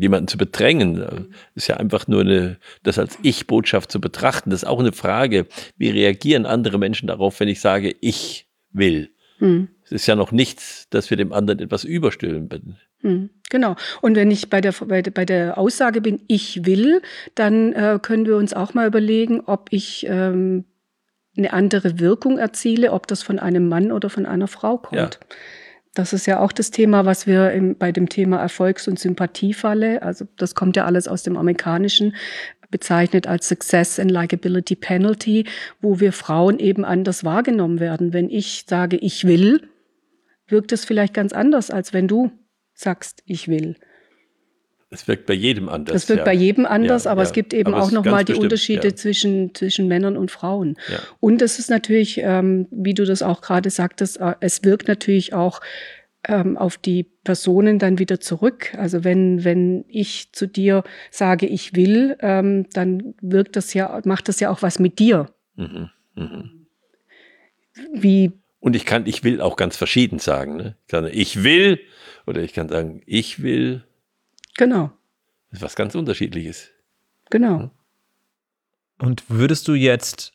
jemanden 0.00 0.28
zu 0.28 0.38
bedrängen. 0.38 1.28
ist 1.54 1.68
ja 1.68 1.76
einfach 1.76 2.08
nur 2.08 2.22
eine, 2.22 2.58
das 2.82 2.98
als 2.98 3.18
Ich-Botschaft 3.22 3.92
zu 3.92 4.00
betrachten. 4.00 4.50
Das 4.50 4.62
ist 4.62 4.68
auch 4.68 4.80
eine 4.80 4.92
Frage, 4.92 5.46
wie 5.76 5.90
reagieren 5.90 6.46
andere 6.46 6.78
Menschen 6.78 7.08
darauf, 7.08 7.40
wenn 7.40 7.48
ich 7.48 7.60
sage, 7.60 7.94
ich 8.00 8.48
will. 8.70 9.10
Hm. 9.38 9.68
Es 9.84 9.92
ist 9.92 10.06
ja 10.06 10.16
noch 10.16 10.32
nichts, 10.32 10.88
dass 10.90 11.10
wir 11.10 11.16
dem 11.16 11.32
anderen 11.32 11.60
etwas 11.60 11.84
überstülpen. 11.84 12.76
Hm, 13.00 13.30
genau. 13.50 13.76
Und 14.00 14.16
wenn 14.16 14.30
ich 14.30 14.48
bei 14.48 14.60
der, 14.60 14.72
bei, 14.72 15.02
bei 15.02 15.24
der 15.24 15.58
Aussage 15.58 16.00
bin, 16.00 16.20
ich 16.26 16.64
will, 16.64 17.02
dann 17.34 17.72
äh, 17.74 17.98
können 18.00 18.26
wir 18.26 18.36
uns 18.36 18.54
auch 18.54 18.72
mal 18.74 18.86
überlegen, 18.86 19.40
ob 19.40 19.68
ich 19.70 20.06
ähm, 20.08 20.64
eine 21.36 21.52
andere 21.52 21.98
Wirkung 21.98 22.38
erziele, 22.38 22.92
ob 22.92 23.06
das 23.06 23.22
von 23.22 23.38
einem 23.38 23.68
Mann 23.68 23.92
oder 23.92 24.08
von 24.08 24.24
einer 24.24 24.48
Frau 24.48 24.78
kommt. 24.78 24.98
Ja. 24.98 25.10
Das 25.92 26.12
ist 26.12 26.26
ja 26.26 26.40
auch 26.40 26.50
das 26.50 26.70
Thema, 26.70 27.04
was 27.04 27.26
wir 27.26 27.52
im, 27.52 27.76
bei 27.76 27.92
dem 27.92 28.08
Thema 28.08 28.38
Erfolgs- 28.38 28.88
und 28.88 28.98
Sympathiefalle, 28.98 30.02
also 30.02 30.26
das 30.36 30.54
kommt 30.54 30.76
ja 30.76 30.86
alles 30.86 31.06
aus 31.06 31.22
dem 31.22 31.36
Amerikanischen, 31.36 32.16
bezeichnet 32.70 33.28
als 33.28 33.48
Success 33.48 34.00
and 34.00 34.10
Likability 34.10 34.74
Penalty, 34.74 35.44
wo 35.80 36.00
wir 36.00 36.12
Frauen 36.12 36.58
eben 36.58 36.84
anders 36.84 37.22
wahrgenommen 37.22 37.78
werden. 37.78 38.12
Wenn 38.12 38.28
ich 38.28 38.64
sage, 38.66 38.96
ich 38.96 39.24
will, 39.24 39.60
wirkt 40.48 40.72
es 40.72 40.84
vielleicht 40.84 41.14
ganz 41.14 41.32
anders, 41.32 41.70
als 41.70 41.92
wenn 41.92 42.08
du 42.08 42.30
sagst, 42.74 43.22
ich 43.26 43.48
will. 43.48 43.76
Es 44.90 45.08
wirkt 45.08 45.26
bei 45.26 45.34
jedem 45.34 45.68
anders. 45.68 45.94
Es 45.94 46.08
wirkt 46.08 46.20
ja. 46.20 46.24
bei 46.24 46.34
jedem 46.34 46.66
anders, 46.66 47.04
ja, 47.04 47.10
aber 47.10 47.22
ja. 47.22 47.26
es 47.26 47.32
gibt 47.32 47.52
eben 47.52 47.74
aber 47.74 47.82
auch 47.82 47.90
nochmal 47.90 48.24
die 48.24 48.32
bestimmt, 48.32 48.44
Unterschiede 48.44 48.94
zwischen, 48.94 49.54
zwischen 49.54 49.88
Männern 49.88 50.16
und 50.16 50.30
Frauen. 50.30 50.76
Und 51.20 51.42
es 51.42 51.58
ist 51.58 51.68
natürlich, 51.68 52.18
ähm, 52.18 52.68
wie 52.70 52.94
du 52.94 53.04
das 53.04 53.22
auch 53.22 53.40
gerade 53.40 53.70
sagtest, 53.70 54.20
äh, 54.20 54.34
es 54.40 54.62
wirkt 54.62 54.86
natürlich 54.86 55.34
auch 55.34 55.60
ähm, 56.28 56.56
auf 56.56 56.78
die 56.78 57.04
Personen 57.24 57.78
dann 57.78 57.98
wieder 57.98 58.20
zurück. 58.20 58.72
Also 58.76 59.02
wenn, 59.04 59.44
wenn 59.44 59.84
ich 59.88 60.32
zu 60.32 60.46
dir 60.46 60.84
sage, 61.10 61.46
ich 61.46 61.74
will, 61.74 62.16
ähm, 62.20 62.66
dann 62.72 63.14
wirkt 63.20 63.56
das 63.56 63.74
ja, 63.74 64.00
macht 64.04 64.28
das 64.28 64.40
ja 64.40 64.50
auch 64.50 64.62
was 64.62 64.78
mit 64.78 65.00
dir. 65.00 65.26
Mhm. 65.56 65.90
Mhm. 66.14 66.66
Wie 67.92 68.32
und 68.64 68.74
ich 68.74 68.86
kann, 68.86 69.04
ich 69.04 69.22
will 69.22 69.42
auch 69.42 69.56
ganz 69.56 69.76
verschieden 69.76 70.18
sagen. 70.18 70.56
Ne? 70.56 70.74
Ich 70.86 70.90
kann, 70.90 71.04
ich 71.04 71.44
will, 71.44 71.80
oder 72.26 72.42
ich 72.42 72.54
kann 72.54 72.70
sagen, 72.70 73.02
ich 73.04 73.42
will. 73.42 73.84
Genau. 74.56 74.90
Das 75.50 75.58
ist 75.58 75.62
was 75.62 75.76
ganz 75.76 75.94
Unterschiedliches. 75.94 76.70
Genau. 77.28 77.70
Und 78.98 79.24
würdest 79.28 79.68
du 79.68 79.74
jetzt 79.74 80.32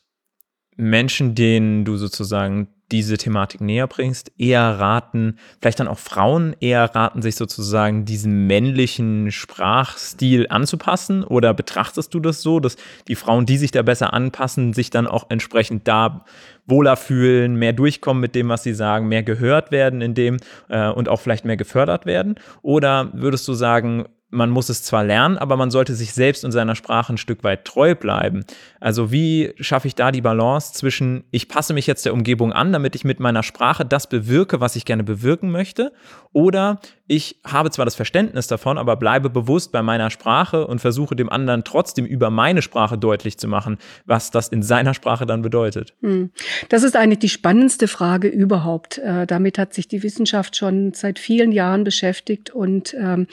Menschen, 0.76 1.34
denen 1.34 1.84
du 1.84 1.96
sozusagen 1.96 2.68
diese 2.92 3.16
Thematik 3.18 3.60
näher 3.60 3.86
bringst, 3.86 4.32
eher 4.38 4.62
raten, 4.78 5.38
vielleicht 5.60 5.80
dann 5.80 5.88
auch 5.88 5.98
Frauen 5.98 6.54
eher 6.60 6.94
raten, 6.94 7.22
sich 7.22 7.36
sozusagen 7.36 8.04
diesem 8.04 8.46
männlichen 8.46 9.30
Sprachstil 9.30 10.46
anzupassen? 10.48 11.24
Oder 11.24 11.54
betrachtest 11.54 12.12
du 12.14 12.20
das 12.20 12.42
so, 12.42 12.60
dass 12.60 12.76
die 13.08 13.14
Frauen, 13.14 13.46
die 13.46 13.58
sich 13.58 13.70
da 13.70 13.82
besser 13.82 14.12
anpassen, 14.12 14.72
sich 14.72 14.90
dann 14.90 15.06
auch 15.06 15.26
entsprechend 15.28 15.86
da 15.88 16.24
wohler 16.66 16.96
fühlen, 16.96 17.56
mehr 17.56 17.72
durchkommen 17.72 18.20
mit 18.20 18.34
dem, 18.34 18.48
was 18.48 18.62
sie 18.62 18.74
sagen, 18.74 19.08
mehr 19.08 19.22
gehört 19.22 19.72
werden 19.72 20.00
in 20.00 20.14
dem 20.14 20.38
äh, 20.68 20.88
und 20.88 21.08
auch 21.08 21.20
vielleicht 21.20 21.44
mehr 21.44 21.56
gefördert 21.56 22.06
werden? 22.06 22.36
Oder 22.62 23.10
würdest 23.12 23.46
du 23.48 23.54
sagen, 23.54 24.06
man 24.30 24.50
muss 24.50 24.68
es 24.68 24.82
zwar 24.82 25.04
lernen, 25.04 25.38
aber 25.38 25.56
man 25.56 25.70
sollte 25.70 25.94
sich 25.94 26.12
selbst 26.12 26.44
und 26.44 26.52
seiner 26.52 26.74
Sprache 26.74 27.12
ein 27.12 27.18
Stück 27.18 27.44
weit 27.44 27.64
treu 27.64 27.94
bleiben. 27.94 28.44
Also 28.78 29.10
wie 29.12 29.52
schaffe 29.60 29.88
ich 29.88 29.94
da 29.94 30.12
die 30.12 30.20
Balance 30.20 30.72
zwischen, 30.72 31.24
ich 31.30 31.48
passe 31.48 31.74
mich 31.74 31.86
jetzt 31.86 32.04
der 32.06 32.14
Umgebung 32.14 32.52
an, 32.52 32.72
damit 32.72 32.94
ich 32.94 33.04
mit 33.04 33.20
meiner 33.20 33.42
Sprache 33.42 33.84
das 33.84 34.08
bewirke, 34.08 34.60
was 34.60 34.76
ich 34.76 34.84
gerne 34.84 35.04
bewirken 35.04 35.50
möchte, 35.50 35.92
oder 36.32 36.80
ich 37.08 37.40
habe 37.44 37.72
zwar 37.72 37.84
das 37.84 37.96
Verständnis 37.96 38.46
davon, 38.46 38.78
aber 38.78 38.94
bleibe 38.94 39.30
bewusst 39.30 39.72
bei 39.72 39.82
meiner 39.82 40.10
Sprache 40.10 40.64
und 40.64 40.80
versuche 40.80 41.16
dem 41.16 41.28
anderen 41.28 41.64
trotzdem 41.64 42.06
über 42.06 42.30
meine 42.30 42.62
Sprache 42.62 42.96
deutlich 42.96 43.36
zu 43.36 43.48
machen, 43.48 43.78
was 44.06 44.30
das 44.30 44.46
in 44.46 44.62
seiner 44.62 44.94
Sprache 44.94 45.26
dann 45.26 45.42
bedeutet. 45.42 45.92
Hm. 46.02 46.30
Das 46.68 46.84
ist 46.84 46.96
eigentlich 46.96 47.18
die 47.18 47.28
spannendste 47.28 47.88
Frage 47.88 48.28
überhaupt. 48.28 48.98
Äh, 48.98 49.26
damit 49.26 49.58
hat 49.58 49.74
sich 49.74 49.88
die 49.88 50.04
Wissenschaft 50.04 50.54
schon 50.54 50.94
seit 50.94 51.18
vielen 51.18 51.50
Jahren 51.50 51.82
beschäftigt 51.82 52.50
und 52.50 52.94
ähm, 52.94 53.26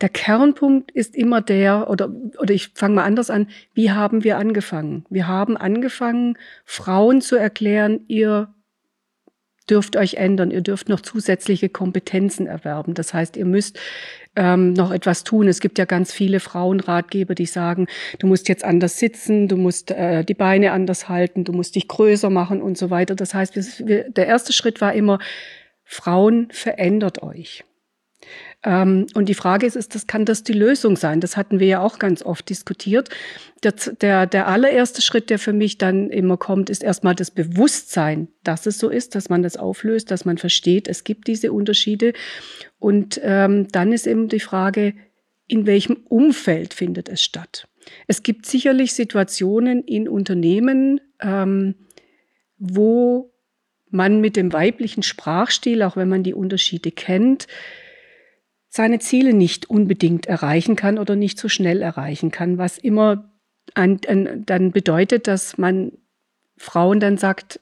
der 0.00 0.08
Kernpunkt 0.08 0.90
ist 0.90 1.16
immer 1.16 1.40
der, 1.40 1.88
oder, 1.90 2.10
oder 2.38 2.52
ich 2.52 2.70
fange 2.74 2.96
mal 2.96 3.04
anders 3.04 3.30
an, 3.30 3.48
wie 3.72 3.90
haben 3.90 4.24
wir 4.24 4.36
angefangen? 4.38 5.06
Wir 5.08 5.26
haben 5.26 5.56
angefangen, 5.56 6.36
Frauen 6.64 7.20
zu 7.20 7.36
erklären, 7.36 8.00
ihr 8.08 8.54
dürft 9.68 9.96
euch 9.96 10.14
ändern, 10.14 10.50
ihr 10.50 10.60
dürft 10.60 10.88
noch 10.88 11.00
zusätzliche 11.00 11.68
Kompetenzen 11.68 12.46
erwerben. 12.46 12.94
Das 12.94 13.12
heißt, 13.12 13.36
ihr 13.36 13.46
müsst 13.46 13.78
ähm, 14.36 14.74
noch 14.74 14.92
etwas 14.92 15.24
tun. 15.24 15.48
Es 15.48 15.60
gibt 15.60 15.78
ja 15.78 15.86
ganz 15.86 16.12
viele 16.12 16.40
Frauenratgeber, 16.40 17.34
die 17.34 17.46
sagen, 17.46 17.86
du 18.18 18.26
musst 18.26 18.48
jetzt 18.48 18.64
anders 18.64 18.98
sitzen, 18.98 19.48
du 19.48 19.56
musst 19.56 19.90
äh, 19.90 20.24
die 20.24 20.34
Beine 20.34 20.72
anders 20.72 21.08
halten, 21.08 21.44
du 21.44 21.52
musst 21.52 21.74
dich 21.74 21.88
größer 21.88 22.30
machen 22.30 22.62
und 22.62 22.78
so 22.78 22.90
weiter. 22.90 23.14
Das 23.14 23.34
heißt, 23.34 23.86
wir, 23.86 24.08
der 24.10 24.26
erste 24.26 24.52
Schritt 24.52 24.80
war 24.80 24.92
immer, 24.92 25.18
Frauen 25.84 26.48
verändert 26.50 27.22
euch. 27.22 27.64
Ähm, 28.62 29.06
und 29.14 29.28
die 29.28 29.34
Frage 29.34 29.66
ist, 29.66 29.76
ist 29.76 29.94
das, 29.94 30.06
kann 30.06 30.24
das 30.24 30.42
die 30.42 30.52
Lösung 30.52 30.96
sein? 30.96 31.20
Das 31.20 31.36
hatten 31.36 31.60
wir 31.60 31.66
ja 31.66 31.80
auch 31.80 31.98
ganz 31.98 32.22
oft 32.22 32.48
diskutiert. 32.48 33.10
Der, 33.62 33.72
der, 33.72 34.26
der 34.26 34.48
allererste 34.48 35.02
Schritt, 35.02 35.30
der 35.30 35.38
für 35.38 35.52
mich 35.52 35.78
dann 35.78 36.10
immer 36.10 36.36
kommt, 36.36 36.70
ist 36.70 36.82
erstmal 36.82 37.14
das 37.14 37.30
Bewusstsein, 37.30 38.28
dass 38.42 38.66
es 38.66 38.78
so 38.78 38.88
ist, 38.88 39.14
dass 39.14 39.28
man 39.28 39.42
das 39.42 39.56
auflöst, 39.56 40.10
dass 40.10 40.24
man 40.24 40.38
versteht, 40.38 40.88
es 40.88 41.04
gibt 41.04 41.28
diese 41.28 41.52
Unterschiede. 41.52 42.12
Und 42.78 43.20
ähm, 43.22 43.68
dann 43.68 43.92
ist 43.92 44.06
eben 44.06 44.28
die 44.28 44.40
Frage, 44.40 44.94
in 45.48 45.66
welchem 45.66 45.98
Umfeld 46.08 46.74
findet 46.74 47.08
es 47.08 47.22
statt? 47.22 47.68
Es 48.06 48.22
gibt 48.22 48.46
sicherlich 48.46 48.92
Situationen 48.94 49.82
in 49.84 50.08
Unternehmen, 50.08 51.00
ähm, 51.20 51.76
wo 52.58 53.32
man 53.90 54.20
mit 54.20 54.36
dem 54.36 54.52
weiblichen 54.52 55.02
Sprachstil, 55.02 55.82
auch 55.82 55.96
wenn 55.96 56.08
man 56.08 56.24
die 56.24 56.34
Unterschiede 56.34 56.90
kennt, 56.90 57.46
seine 58.76 58.98
Ziele 58.98 59.32
nicht 59.32 59.68
unbedingt 59.70 60.26
erreichen 60.26 60.76
kann 60.76 60.98
oder 60.98 61.16
nicht 61.16 61.38
so 61.38 61.48
schnell 61.48 61.82
erreichen 61.82 62.30
kann, 62.30 62.58
was 62.58 62.78
immer 62.78 63.32
an, 63.74 64.00
an, 64.06 64.44
dann 64.44 64.70
bedeutet, 64.70 65.26
dass 65.26 65.58
man 65.58 65.92
Frauen 66.58 67.00
dann 67.00 67.16
sagt, 67.16 67.60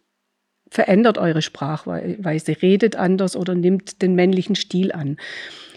verändert 0.68 1.18
eure 1.18 1.40
Sprachweise, 1.40 2.56
redet 2.61 2.97
anders 2.97 3.37
oder 3.37 3.54
nimmt 3.54 4.02
den 4.02 4.14
männlichen 4.16 4.56
Stil 4.56 4.90
an. 4.90 5.16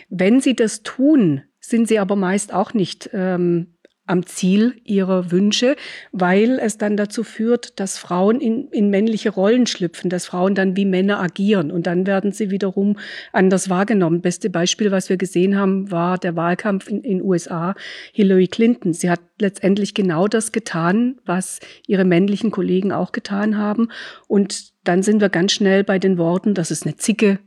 Wenn 0.09 0.41
sie 0.41 0.55
das 0.55 0.81
tun, 0.81 1.43
sind 1.59 1.87
sie 1.87 1.99
aber 1.99 2.15
meist 2.15 2.51
auch 2.51 2.73
nicht 2.73 3.09
ähm, 3.13 3.75
am 4.07 4.25
Ziel 4.25 4.75
ihrer 4.83 5.31
Wünsche, 5.31 5.75
weil 6.11 6.59
es 6.59 6.77
dann 6.77 6.97
dazu 6.97 7.23
führt, 7.23 7.79
dass 7.79 7.97
Frauen 7.97 8.39
in, 8.41 8.69
in 8.69 8.89
männliche 8.89 9.29
Rollen 9.29 9.67
schlüpfen, 9.67 10.09
dass 10.09 10.25
Frauen 10.25 10.55
dann 10.55 10.75
wie 10.75 10.85
Männer 10.85 11.19
agieren 11.21 11.71
und 11.71 11.85
dann 11.87 12.07
werden 12.07 12.31
sie 12.31 12.49
wiederum 12.49 12.97
anders 13.33 13.69
wahrgenommen. 13.69 14.21
Beste 14.21 14.49
Beispiel, 14.49 14.91
was 14.91 15.09
wir 15.09 15.17
gesehen 15.17 15.57
haben, 15.57 15.91
war 15.91 16.17
der 16.17 16.35
Wahlkampf 16.35 16.87
in 16.87 17.01
den 17.03 17.21
USA. 17.21 17.75
Hillary 18.13 18.47
Clinton. 18.47 18.93
Sie 18.93 19.09
hat 19.09 19.19
letztendlich 19.39 19.93
genau 19.93 20.27
das 20.27 20.51
getan, 20.51 21.19
was 21.25 21.59
ihre 21.85 22.05
männlichen 22.05 22.51
Kollegen 22.51 22.91
auch 22.91 23.11
getan 23.11 23.57
haben. 23.57 23.89
Und 24.27 24.71
dann 24.83 25.03
sind 25.03 25.21
wir 25.21 25.29
ganz 25.29 25.51
schnell 25.51 25.83
bei 25.83 25.99
den 25.99 26.17
Worten, 26.17 26.53
das 26.53 26.71
ist 26.71 26.85
eine 26.85 26.95
Zicke, 26.95 27.39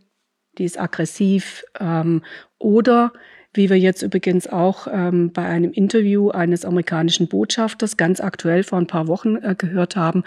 die 0.58 0.64
ist 0.64 0.78
aggressiv 0.78 1.64
ähm, 1.78 2.22
oder 2.58 3.12
wie 3.52 3.68
wir 3.68 3.78
jetzt 3.78 4.02
übrigens 4.02 4.46
auch 4.46 4.86
ähm, 4.90 5.32
bei 5.32 5.42
einem 5.42 5.72
Interview 5.72 6.30
eines 6.30 6.64
amerikanischen 6.64 7.26
Botschafters 7.26 7.96
ganz 7.96 8.20
aktuell 8.20 8.62
vor 8.62 8.78
ein 8.78 8.86
paar 8.86 9.08
Wochen 9.08 9.36
äh, 9.36 9.54
gehört 9.58 9.96
haben, 9.96 10.22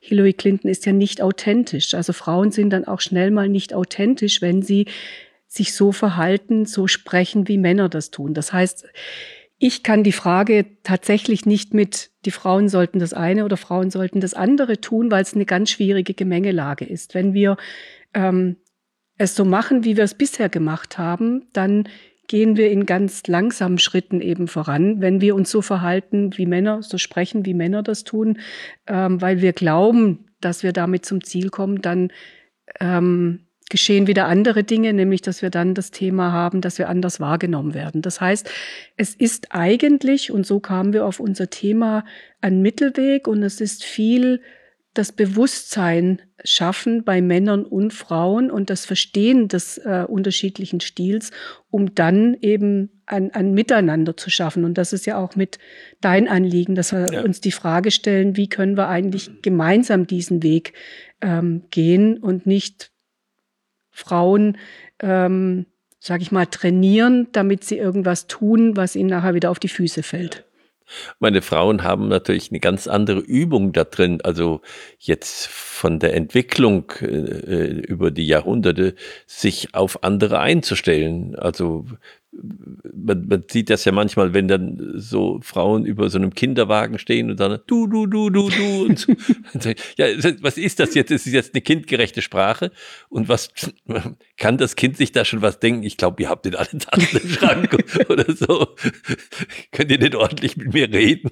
Hillary 0.00 0.34
Clinton 0.34 0.70
ist 0.70 0.84
ja 0.84 0.92
nicht 0.92 1.22
authentisch. 1.22 1.94
Also 1.94 2.12
Frauen 2.12 2.50
sind 2.50 2.70
dann 2.70 2.84
auch 2.84 3.00
schnell 3.00 3.30
mal 3.30 3.48
nicht 3.48 3.72
authentisch, 3.72 4.42
wenn 4.42 4.62
sie 4.62 4.86
sich 5.46 5.74
so 5.74 5.92
verhalten, 5.92 6.66
so 6.66 6.86
sprechen, 6.86 7.48
wie 7.48 7.56
Männer 7.56 7.88
das 7.88 8.10
tun. 8.10 8.34
Das 8.34 8.52
heißt, 8.52 8.86
ich 9.58 9.82
kann 9.82 10.02
die 10.02 10.12
Frage 10.12 10.66
tatsächlich 10.82 11.46
nicht 11.46 11.72
mit, 11.72 12.10
die 12.26 12.30
Frauen 12.30 12.68
sollten 12.68 12.98
das 12.98 13.14
eine 13.14 13.44
oder 13.46 13.56
Frauen 13.56 13.90
sollten 13.90 14.20
das 14.20 14.34
andere 14.34 14.82
tun, 14.82 15.10
weil 15.10 15.22
es 15.22 15.34
eine 15.34 15.46
ganz 15.46 15.70
schwierige 15.70 16.12
Gemengelage 16.12 16.84
ist. 16.84 17.14
Wenn 17.14 17.32
wir 17.32 17.56
ähm, 18.12 18.56
es 19.16 19.34
so 19.34 19.46
machen, 19.46 19.82
wie 19.84 19.96
wir 19.96 20.04
es 20.04 20.12
bisher 20.14 20.50
gemacht 20.50 20.98
haben, 20.98 21.46
dann 21.54 21.88
gehen 22.28 22.56
wir 22.56 22.70
in 22.70 22.86
ganz 22.86 23.26
langsamen 23.26 23.78
Schritten 23.78 24.20
eben 24.20 24.48
voran, 24.48 25.00
wenn 25.00 25.20
wir 25.20 25.34
uns 25.34 25.50
so 25.50 25.62
verhalten 25.62 26.36
wie 26.36 26.46
Männer, 26.46 26.82
so 26.82 26.98
sprechen 26.98 27.46
wie 27.46 27.54
Männer 27.54 27.82
das 27.82 28.04
tun, 28.04 28.38
ähm, 28.86 29.20
weil 29.20 29.40
wir 29.40 29.52
glauben, 29.52 30.26
dass 30.40 30.62
wir 30.62 30.72
damit 30.72 31.04
zum 31.04 31.22
Ziel 31.22 31.50
kommen, 31.50 31.82
dann, 31.82 32.12
ähm, 32.80 33.40
geschehen 33.68 34.06
wieder 34.06 34.26
andere 34.26 34.62
Dinge, 34.62 34.92
nämlich 34.92 35.22
dass 35.22 35.42
wir 35.42 35.50
dann 35.50 35.74
das 35.74 35.90
Thema 35.90 36.30
haben, 36.30 36.60
dass 36.60 36.78
wir 36.78 36.88
anders 36.88 37.18
wahrgenommen 37.18 37.74
werden. 37.74 38.00
Das 38.00 38.20
heißt, 38.20 38.48
es 38.96 39.14
ist 39.14 39.52
eigentlich, 39.52 40.30
und 40.30 40.46
so 40.46 40.60
kamen 40.60 40.92
wir 40.92 41.04
auf 41.04 41.18
unser 41.18 41.50
Thema, 41.50 42.04
ein 42.40 42.62
Mittelweg 42.62 43.26
und 43.26 43.42
es 43.42 43.60
ist 43.60 43.82
viel 43.82 44.40
das 44.98 45.12
Bewusstsein 45.12 46.22
schaffen 46.42 47.04
bei 47.04 47.20
Männern 47.20 47.64
und 47.64 47.92
Frauen 47.92 48.50
und 48.50 48.70
das 48.70 48.86
Verstehen 48.86 49.48
des 49.48 49.78
äh, 49.78 50.04
unterschiedlichen 50.08 50.80
Stils, 50.80 51.32
um 51.70 51.94
dann 51.94 52.34
eben 52.40 53.02
ein, 53.04 53.30
ein 53.32 53.52
Miteinander 53.52 54.16
zu 54.16 54.30
schaffen. 54.30 54.64
Und 54.64 54.78
das 54.78 54.94
ist 54.94 55.04
ja 55.04 55.18
auch 55.18 55.36
mit 55.36 55.58
dein 56.00 56.28
Anliegen, 56.28 56.74
dass 56.74 56.92
wir 56.92 57.12
ja. 57.12 57.22
uns 57.22 57.40
die 57.40 57.52
Frage 57.52 57.90
stellen, 57.90 58.36
wie 58.36 58.48
können 58.48 58.76
wir 58.76 58.88
eigentlich 58.88 59.42
gemeinsam 59.42 60.06
diesen 60.06 60.42
Weg 60.42 60.72
ähm, 61.20 61.64
gehen 61.70 62.16
und 62.16 62.46
nicht 62.46 62.90
Frauen, 63.90 64.56
ähm, 65.00 65.66
sage 66.00 66.22
ich 66.22 66.32
mal, 66.32 66.46
trainieren, 66.46 67.28
damit 67.32 67.64
sie 67.64 67.76
irgendwas 67.76 68.28
tun, 68.28 68.76
was 68.76 68.96
ihnen 68.96 69.10
nachher 69.10 69.34
wieder 69.34 69.50
auf 69.50 69.58
die 69.58 69.68
Füße 69.68 70.02
fällt. 70.02 70.45
Meine 71.18 71.42
Frauen 71.42 71.82
haben 71.82 72.08
natürlich 72.08 72.50
eine 72.50 72.60
ganz 72.60 72.86
andere 72.86 73.18
Übung 73.20 73.72
da 73.72 73.84
drin. 73.84 74.20
Also 74.22 74.60
jetzt 74.98 75.46
von 75.76 75.98
der 75.98 76.14
Entwicklung 76.14 76.90
äh, 77.00 77.06
äh 77.06 77.80
über 77.86 78.10
die 78.10 78.26
Jahrhunderte 78.26 78.94
sich 79.26 79.74
auf 79.74 80.02
andere 80.02 80.40
einzustellen. 80.40 81.36
Also 81.36 81.86
man, 82.94 83.26
man 83.28 83.44
sieht 83.50 83.70
das 83.70 83.84
ja 83.84 83.92
manchmal, 83.92 84.34
wenn 84.34 84.48
dann 84.48 84.92
so 84.94 85.38
Frauen 85.42 85.84
über 85.84 86.10
so 86.10 86.18
einem 86.18 86.34
Kinderwagen 86.34 86.98
stehen 86.98 87.30
und 87.30 87.40
dann 87.40 87.60
du, 87.66 87.86
du, 87.86 88.06
du, 88.06 88.30
du, 88.30 88.48
du. 88.48 88.84
Und 88.84 88.98
so. 88.98 89.12
ja, 89.96 90.06
was 90.40 90.58
ist 90.58 90.80
das 90.80 90.94
jetzt? 90.94 91.10
Es 91.10 91.26
ist 91.26 91.32
jetzt 91.32 91.54
eine 91.54 91.62
kindgerechte 91.62 92.22
Sprache. 92.22 92.72
Und 93.08 93.28
was 93.28 93.50
kann 94.36 94.58
das 94.58 94.76
Kind 94.76 94.96
sich 94.96 95.12
da 95.12 95.24
schon 95.24 95.42
was 95.42 95.60
denken? 95.60 95.82
Ich 95.82 95.96
glaube, 95.96 96.22
ihr 96.22 96.28
habt 96.28 96.46
den 96.46 96.54
alle 96.54 96.78
Tassen 96.78 97.20
im 97.22 97.28
Schrank 97.28 97.76
oder 98.08 98.34
so. 98.34 98.74
Könnt 99.72 99.90
ihr 99.90 99.98
nicht 99.98 100.14
ordentlich 100.14 100.56
mit 100.56 100.72
mir 100.72 100.92
reden? 100.92 101.30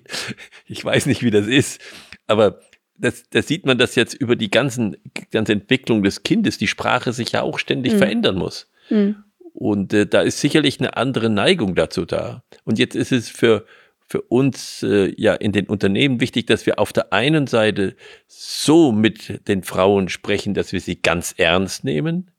Ich 0.67 0.85
weiß 0.85 1.07
nicht, 1.07 1.23
wie 1.23 1.31
das 1.31 1.47
ist. 1.47 1.81
Aber 2.27 2.61
das, 2.97 3.25
das 3.31 3.49
sieht 3.49 3.67
man, 3.67 3.79
dass 3.79 3.95
jetzt 3.95 4.15
über 4.15 4.37
die 4.37 4.51
ganzen, 4.51 4.97
ganze 5.31 5.53
Entwicklung 5.53 6.03
des 6.03 6.23
Kindes 6.23 6.59
die 6.59 6.67
Sprache 6.67 7.13
sich 7.13 7.33
ja 7.33 7.43
auch 7.43 7.59
ständig 7.59 7.95
mhm. 7.95 7.99
verändern 7.99 8.37
muss. 8.37 8.71
Mhm. 8.91 9.17
Und 9.53 9.93
äh, 9.93 10.07
da 10.07 10.23
ist 10.23 10.41
sicherlich 10.41 10.81
eine 10.81 10.97
andere 10.97 11.31
Neigung 11.31 11.75
dazu 11.75 12.05
da. 12.05 12.43
Und 12.65 12.79
jetzt 12.79 12.97
ist 12.97 13.13
es 13.13 13.29
für, 13.29 13.65
für 14.09 14.21
uns 14.23 14.83
äh, 14.83 15.15
ja 15.17 15.35
in 15.35 15.53
den 15.53 15.67
Unternehmen 15.67 16.21
wichtig, 16.21 16.47
dass 16.47 16.67
wir 16.67 16.79
auf 16.79 16.93
der 16.93 17.13
einen 17.13 17.47
Seite 17.47 17.95
so 18.27 18.91
mit 18.91 19.49
den 19.49 19.63
Frauen 19.63 20.09
sprechen, 20.09 20.55
dass 20.55 20.73
wir 20.73 20.81
sie 20.81 21.01
ganz 21.01 21.35
ernst 21.37 21.85
nehmen, 21.85 22.31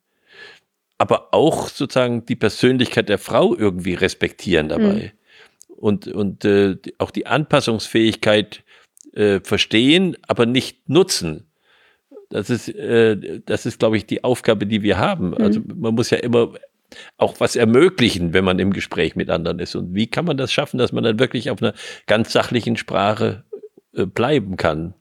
aber 0.97 1.33
auch 1.33 1.69
sozusagen 1.69 2.25
die 2.25 2.35
Persönlichkeit 2.35 3.09
der 3.09 3.17
Frau 3.17 3.55
irgendwie 3.55 3.93
respektieren 3.93 4.69
dabei. 4.69 5.13
Mhm. 5.13 5.75
Und, 5.77 6.07
und 6.07 6.45
äh, 6.45 6.77
auch 6.97 7.11
die 7.11 7.27
Anpassungsfähigkeit 7.27 8.63
äh, 9.15 9.39
verstehen, 9.41 10.17
aber 10.27 10.45
nicht 10.45 10.89
nutzen. 10.89 11.47
Das 12.29 12.49
ist, 12.49 12.69
äh, 12.69 13.41
das 13.45 13.65
ist, 13.65 13.79
glaube 13.79 13.97
ich, 13.97 14.05
die 14.05 14.23
Aufgabe, 14.23 14.65
die 14.65 14.81
wir 14.81 14.97
haben. 14.97 15.29
Mhm. 15.29 15.37
Also 15.41 15.61
man 15.75 15.95
muss 15.95 16.09
ja 16.09 16.17
immer 16.17 16.53
auch 17.17 17.39
was 17.39 17.55
ermöglichen, 17.55 18.33
wenn 18.33 18.45
man 18.45 18.59
im 18.59 18.71
Gespräch 18.71 19.15
mit 19.15 19.29
anderen 19.29 19.59
ist. 19.59 19.75
Und 19.75 19.93
wie 19.95 20.07
kann 20.07 20.25
man 20.25 20.37
das 20.37 20.51
schaffen, 20.51 20.77
dass 20.77 20.91
man 20.91 21.03
dann 21.03 21.19
wirklich 21.19 21.49
auf 21.49 21.61
einer 21.61 21.73
ganz 22.07 22.31
sachlichen 22.31 22.77
Sprache 22.77 23.43
äh, 23.93 24.05
bleiben 24.05 24.57
kann? 24.57 24.93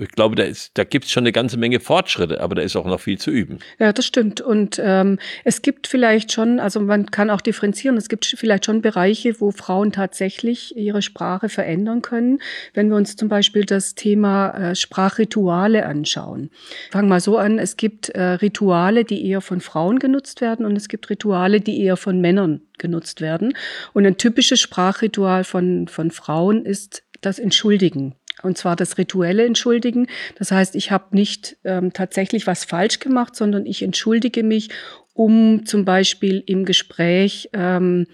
Ich 0.00 0.10
glaube, 0.10 0.34
da, 0.34 0.42
ist, 0.42 0.72
da 0.74 0.84
gibt 0.84 1.04
es 1.04 1.10
schon 1.10 1.22
eine 1.22 1.32
ganze 1.32 1.56
Menge 1.56 1.80
Fortschritte, 1.80 2.40
aber 2.40 2.56
da 2.56 2.62
ist 2.62 2.76
auch 2.76 2.84
noch 2.84 3.00
viel 3.00 3.18
zu 3.18 3.30
üben. 3.30 3.58
Ja, 3.78 3.92
das 3.92 4.06
stimmt. 4.06 4.40
Und 4.40 4.80
ähm, 4.82 5.18
es 5.44 5.62
gibt 5.62 5.86
vielleicht 5.86 6.32
schon, 6.32 6.58
also 6.60 6.80
man 6.80 7.10
kann 7.10 7.30
auch 7.30 7.40
differenzieren, 7.40 7.96
es 7.96 8.08
gibt 8.08 8.26
vielleicht 8.26 8.66
schon 8.66 8.82
Bereiche, 8.82 9.40
wo 9.40 9.50
Frauen 9.50 9.92
tatsächlich 9.92 10.76
ihre 10.76 11.02
Sprache 11.02 11.48
verändern 11.48 12.02
können. 12.02 12.40
Wenn 12.74 12.88
wir 12.88 12.96
uns 12.96 13.16
zum 13.16 13.28
Beispiel 13.28 13.64
das 13.64 13.94
Thema 13.94 14.50
äh, 14.50 14.74
Sprachrituale 14.74 15.86
anschauen. 15.86 16.50
Fangen 16.90 17.08
wir 17.08 17.20
so 17.20 17.38
an, 17.38 17.58
es 17.58 17.76
gibt 17.76 18.08
äh, 18.10 18.22
Rituale, 18.22 19.04
die 19.04 19.26
eher 19.26 19.40
von 19.40 19.60
Frauen 19.60 19.98
genutzt 19.98 20.40
werden 20.40 20.66
und 20.66 20.76
es 20.76 20.88
gibt 20.88 21.08
Rituale, 21.08 21.60
die 21.60 21.82
eher 21.82 21.96
von 21.96 22.20
Männern 22.20 22.62
genutzt 22.78 23.20
werden. 23.20 23.54
Und 23.92 24.06
ein 24.06 24.16
typisches 24.16 24.60
Sprachritual 24.60 25.44
von, 25.44 25.88
von 25.88 26.10
Frauen 26.10 26.64
ist 26.64 27.04
das 27.20 27.38
Entschuldigen. 27.38 28.14
Und 28.42 28.56
zwar 28.58 28.76
das 28.76 28.98
rituelle 28.98 29.44
Entschuldigen. 29.44 30.06
Das 30.38 30.52
heißt, 30.52 30.76
ich 30.76 30.90
habe 30.90 31.16
nicht 31.16 31.56
ähm, 31.64 31.92
tatsächlich 31.92 32.46
was 32.46 32.64
falsch 32.64 33.00
gemacht, 33.00 33.34
sondern 33.34 33.66
ich 33.66 33.82
entschuldige 33.82 34.42
mich, 34.42 34.70
um 35.14 35.66
zum 35.66 35.84
Beispiel 35.84 36.42
im 36.46 36.64
Gespräch 36.64 37.50
ähm, 37.52 38.06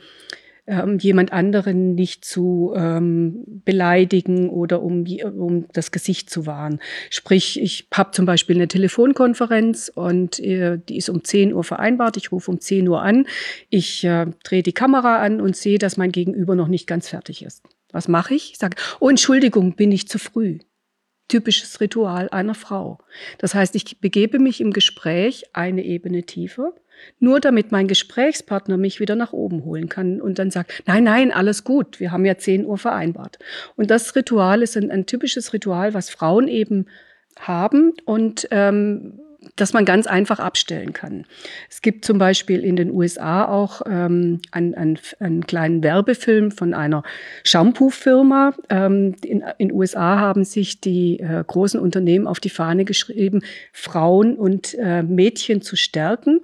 ähm, 0.66 0.98
jemand 0.98 1.32
anderen 1.32 1.94
nicht 1.94 2.24
zu 2.24 2.72
ähm, 2.74 3.44
beleidigen 3.64 4.48
oder 4.48 4.82
um, 4.82 5.04
um 5.36 5.66
das 5.72 5.92
Gesicht 5.92 6.30
zu 6.30 6.46
wahren. 6.46 6.80
Sprich, 7.10 7.60
ich 7.60 7.88
habe 7.92 8.12
zum 8.12 8.24
Beispiel 8.24 8.56
eine 8.56 8.68
Telefonkonferenz 8.68 9.92
und 9.94 10.40
äh, 10.40 10.78
die 10.88 10.96
ist 10.96 11.10
um 11.10 11.22
10 11.22 11.52
Uhr 11.52 11.64
vereinbart. 11.64 12.16
Ich 12.16 12.32
rufe 12.32 12.50
um 12.50 12.60
10 12.60 12.88
Uhr 12.88 13.02
an. 13.02 13.26
Ich 13.68 14.04
äh, 14.04 14.26
drehe 14.42 14.62
die 14.62 14.72
Kamera 14.72 15.20
an 15.20 15.40
und 15.40 15.56
sehe, 15.56 15.78
dass 15.78 15.98
mein 15.98 16.12
Gegenüber 16.12 16.54
noch 16.54 16.68
nicht 16.68 16.86
ganz 16.86 17.08
fertig 17.08 17.44
ist. 17.44 17.62
Was 17.94 18.08
mache 18.08 18.34
ich? 18.34 18.50
Ich 18.50 18.58
sage, 18.58 18.76
oh 18.98 19.08
Entschuldigung, 19.08 19.76
bin 19.76 19.92
ich 19.92 20.08
zu 20.08 20.18
früh. 20.18 20.58
Typisches 21.28 21.80
Ritual 21.80 22.28
einer 22.28 22.56
Frau. 22.56 22.98
Das 23.38 23.54
heißt, 23.54 23.76
ich 23.76 24.00
begebe 24.00 24.40
mich 24.40 24.60
im 24.60 24.72
Gespräch 24.72 25.44
eine 25.52 25.84
Ebene 25.84 26.24
tiefer, 26.24 26.74
nur 27.20 27.38
damit 27.38 27.70
mein 27.70 27.86
Gesprächspartner 27.86 28.76
mich 28.76 28.98
wieder 28.98 29.14
nach 29.14 29.32
oben 29.32 29.64
holen 29.64 29.88
kann 29.88 30.20
und 30.20 30.40
dann 30.40 30.50
sagt, 30.50 30.82
nein, 30.86 31.04
nein, 31.04 31.32
alles 31.32 31.62
gut, 31.62 32.00
wir 32.00 32.10
haben 32.10 32.24
ja 32.24 32.36
10 32.36 32.66
Uhr 32.66 32.78
vereinbart. 32.78 33.38
Und 33.76 33.92
das 33.92 34.14
Ritual 34.16 34.62
ist 34.62 34.76
ein, 34.76 34.90
ein 34.90 35.06
typisches 35.06 35.52
Ritual, 35.52 35.94
was 35.94 36.10
Frauen 36.10 36.48
eben 36.48 36.86
haben 37.38 37.92
und 38.04 38.48
ähm, 38.50 39.20
dass 39.56 39.72
man 39.72 39.84
ganz 39.84 40.06
einfach 40.06 40.38
abstellen 40.38 40.92
kann. 40.92 41.26
Es 41.70 41.82
gibt 41.82 42.04
zum 42.04 42.18
Beispiel 42.18 42.64
in 42.64 42.76
den 42.76 42.90
USA 42.90 43.46
auch 43.46 43.82
ähm, 43.86 44.40
einen, 44.50 44.74
einen, 44.74 44.98
einen 45.20 45.46
kleinen 45.46 45.82
Werbefilm 45.82 46.50
von 46.50 46.74
einer 46.74 47.02
Shampoo-Firma. 47.44 48.54
Ähm, 48.70 49.14
in 49.24 49.42
den 49.58 49.72
USA 49.72 50.18
haben 50.18 50.44
sich 50.44 50.80
die 50.80 51.20
äh, 51.20 51.42
großen 51.46 51.80
Unternehmen 51.80 52.26
auf 52.26 52.40
die 52.40 52.50
Fahne 52.50 52.84
geschrieben, 52.84 53.42
Frauen 53.72 54.36
und 54.36 54.74
äh, 54.74 55.02
Mädchen 55.02 55.62
zu 55.62 55.76
stärken. 55.76 56.40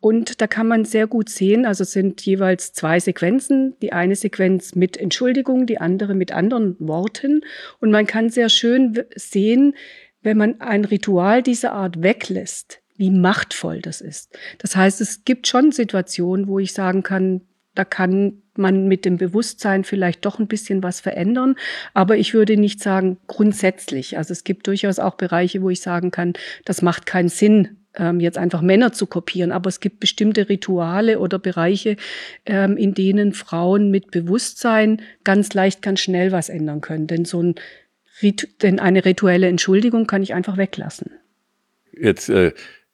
Und 0.00 0.40
da 0.40 0.46
kann 0.46 0.66
man 0.66 0.86
sehr 0.86 1.06
gut 1.06 1.28
sehen, 1.28 1.66
also 1.66 1.84
sind 1.84 2.24
jeweils 2.24 2.72
zwei 2.72 2.98
Sequenzen, 2.98 3.76
die 3.82 3.92
eine 3.92 4.16
Sequenz 4.16 4.74
mit 4.74 4.96
Entschuldigung, 4.96 5.66
die 5.66 5.78
andere 5.78 6.14
mit 6.14 6.32
anderen 6.32 6.76
Worten. 6.78 7.42
Und 7.80 7.90
man 7.90 8.06
kann 8.06 8.30
sehr 8.30 8.48
schön 8.48 8.98
sehen, 9.14 9.74
wenn 10.22 10.36
man 10.36 10.60
ein 10.60 10.84
Ritual 10.84 11.42
dieser 11.42 11.72
Art 11.72 12.02
weglässt, 12.02 12.80
wie 12.96 13.10
machtvoll 13.10 13.80
das 13.80 14.00
ist. 14.00 14.36
Das 14.58 14.76
heißt, 14.76 15.00
es 15.00 15.24
gibt 15.24 15.46
schon 15.46 15.72
Situationen, 15.72 16.48
wo 16.48 16.58
ich 16.58 16.72
sagen 16.72 17.02
kann, 17.02 17.42
da 17.74 17.84
kann 17.84 18.42
man 18.56 18.88
mit 18.88 19.04
dem 19.04 19.16
Bewusstsein 19.16 19.84
vielleicht 19.84 20.24
doch 20.24 20.38
ein 20.38 20.48
bisschen 20.48 20.82
was 20.82 21.00
verändern. 21.00 21.54
Aber 21.94 22.16
ich 22.16 22.34
würde 22.34 22.56
nicht 22.56 22.82
sagen 22.82 23.18
grundsätzlich. 23.26 24.18
Also 24.18 24.32
es 24.32 24.44
gibt 24.44 24.66
durchaus 24.66 24.98
auch 24.98 25.14
Bereiche, 25.14 25.62
wo 25.62 25.70
ich 25.70 25.80
sagen 25.80 26.10
kann, 26.10 26.34
das 26.64 26.82
macht 26.82 27.06
keinen 27.06 27.28
Sinn, 27.28 27.78
ähm, 27.94 28.20
jetzt 28.20 28.38
einfach 28.38 28.60
Männer 28.60 28.92
zu 28.92 29.06
kopieren. 29.06 29.52
Aber 29.52 29.68
es 29.68 29.80
gibt 29.80 30.00
bestimmte 30.00 30.48
Rituale 30.48 31.20
oder 31.20 31.38
Bereiche, 31.38 31.96
ähm, 32.44 32.76
in 32.76 32.92
denen 32.92 33.32
Frauen 33.32 33.90
mit 33.90 34.10
Bewusstsein 34.10 35.00
ganz 35.24 35.54
leicht, 35.54 35.80
ganz 35.80 36.00
schnell 36.00 36.32
was 36.32 36.48
ändern 36.48 36.80
können. 36.80 37.06
Denn 37.06 37.24
so 37.24 37.42
ein 37.42 37.54
denn 38.22 38.78
eine 38.78 39.04
rituelle 39.04 39.48
Entschuldigung 39.48 40.06
kann 40.06 40.22
ich 40.22 40.34
einfach 40.34 40.56
weglassen. 40.56 41.12
Jetzt 41.92 42.28
äh, 42.28 42.52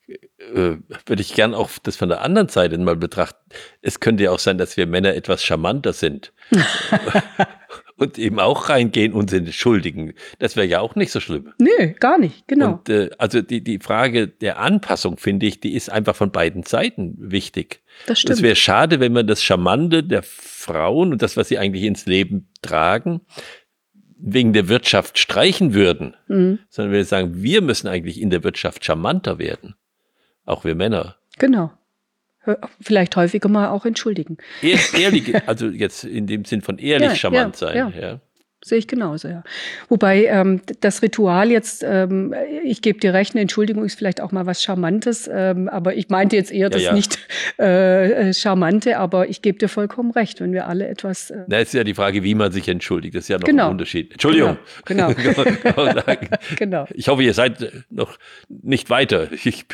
äh, 0.08 0.76
würde 1.06 1.22
ich 1.22 1.34
gern 1.34 1.54
auch 1.54 1.70
das 1.82 1.96
von 1.96 2.08
der 2.08 2.22
anderen 2.22 2.48
Seite 2.48 2.78
mal 2.78 2.96
betrachten. 2.96 3.38
Es 3.82 4.00
könnte 4.00 4.24
ja 4.24 4.30
auch 4.30 4.38
sein, 4.38 4.58
dass 4.58 4.76
wir 4.76 4.86
Männer 4.86 5.14
etwas 5.14 5.44
charmanter 5.44 5.92
sind. 5.92 6.32
und 7.96 8.18
eben 8.18 8.38
auch 8.38 8.68
reingehen 8.68 9.12
und 9.12 9.30
sie 9.30 9.38
entschuldigen. 9.38 10.12
Das 10.38 10.54
wäre 10.54 10.66
ja 10.66 10.80
auch 10.80 10.94
nicht 10.96 11.10
so 11.10 11.20
schlimm. 11.20 11.52
Nö, 11.58 11.92
gar 11.98 12.18
nicht, 12.18 12.46
genau. 12.46 12.72
Und 12.74 12.88
äh, 12.88 13.10
also 13.18 13.40
die, 13.40 13.64
die 13.64 13.78
Frage 13.78 14.28
der 14.28 14.58
Anpassung, 14.58 15.16
finde 15.16 15.46
ich, 15.46 15.60
die 15.60 15.74
ist 15.74 15.90
einfach 15.90 16.14
von 16.14 16.30
beiden 16.30 16.62
Seiten 16.62 17.16
wichtig. 17.18 17.82
Das 18.06 18.20
stimmt. 18.20 18.38
Es 18.38 18.42
wäre 18.42 18.56
schade, 18.56 19.00
wenn 19.00 19.12
man 19.12 19.26
das 19.26 19.42
Charmante 19.42 20.04
der 20.04 20.22
Frauen 20.22 21.12
und 21.12 21.22
das, 21.22 21.36
was 21.36 21.48
sie 21.48 21.58
eigentlich 21.58 21.84
ins 21.84 22.06
Leben 22.06 22.48
tragen, 22.60 23.22
wegen 24.18 24.52
der 24.52 24.68
Wirtschaft 24.68 25.18
streichen 25.18 25.74
würden, 25.74 26.14
mhm. 26.28 26.58
sondern 26.68 26.92
wir 26.92 27.04
sagen, 27.04 27.42
wir 27.42 27.62
müssen 27.62 27.88
eigentlich 27.88 28.20
in 28.20 28.30
der 28.30 28.42
Wirtschaft 28.44 28.84
charmanter 28.84 29.38
werden. 29.38 29.74
Auch 30.44 30.64
wir 30.64 30.74
Männer. 30.74 31.16
Genau. 31.38 31.72
Vielleicht 32.80 33.16
häufiger 33.16 33.48
mal 33.48 33.68
auch 33.68 33.84
entschuldigen. 33.84 34.38
Ehrlich, 34.62 35.34
also 35.48 35.66
jetzt 35.66 36.04
in 36.04 36.26
dem 36.26 36.44
Sinn 36.44 36.62
von 36.62 36.78
ehrlich 36.78 37.08
ja, 37.08 37.14
charmant 37.16 37.60
ja, 37.60 37.66
sein. 37.66 37.94
Ja. 37.98 38.20
Sehe 38.64 38.78
ich 38.78 38.88
genauso, 38.88 39.28
ja. 39.28 39.44
Wobei 39.88 40.24
ähm, 40.24 40.62
das 40.80 41.02
Ritual 41.02 41.50
jetzt, 41.50 41.84
ähm, 41.86 42.34
ich 42.64 42.80
gebe 42.80 42.98
dir 42.98 43.12
recht, 43.12 43.34
eine 43.34 43.42
Entschuldigung 43.42 43.84
ist 43.84 43.98
vielleicht 43.98 44.20
auch 44.20 44.32
mal 44.32 44.46
was 44.46 44.62
Charmantes, 44.62 45.30
ähm, 45.32 45.68
aber 45.68 45.94
ich 45.94 46.08
meinte 46.08 46.36
jetzt 46.36 46.50
eher 46.50 46.70
das 46.70 46.82
ja, 46.82 46.94
nicht 46.94 47.18
äh, 47.58 48.30
äh, 48.30 48.34
Charmante, 48.34 48.98
aber 48.98 49.28
ich 49.28 49.42
gebe 49.42 49.58
dir 49.58 49.68
vollkommen 49.68 50.10
recht, 50.10 50.40
wenn 50.40 50.54
wir 50.54 50.66
alle 50.66 50.88
etwas. 50.88 51.30
Äh 51.30 51.44
Na, 51.48 51.58
ist 51.58 51.74
ja 51.74 51.84
die 51.84 51.94
Frage, 51.94 52.24
wie 52.24 52.34
man 52.34 52.50
sich 52.50 52.66
entschuldigt. 52.66 53.14
Das 53.14 53.24
ist 53.24 53.28
ja 53.28 53.38
noch 53.38 53.44
genau. 53.44 53.66
ein 53.66 53.72
Unterschied. 53.72 54.12
Entschuldigung. 54.12 54.56
Genau. 54.86 55.12
genau. 55.14 55.44
genau. 56.56 56.86
Ich 56.94 57.08
hoffe, 57.08 57.22
ihr 57.22 57.34
seid 57.34 57.84
noch 57.90 58.18
nicht 58.48 58.88
weiter. 58.88 59.28
Ich 59.32 59.66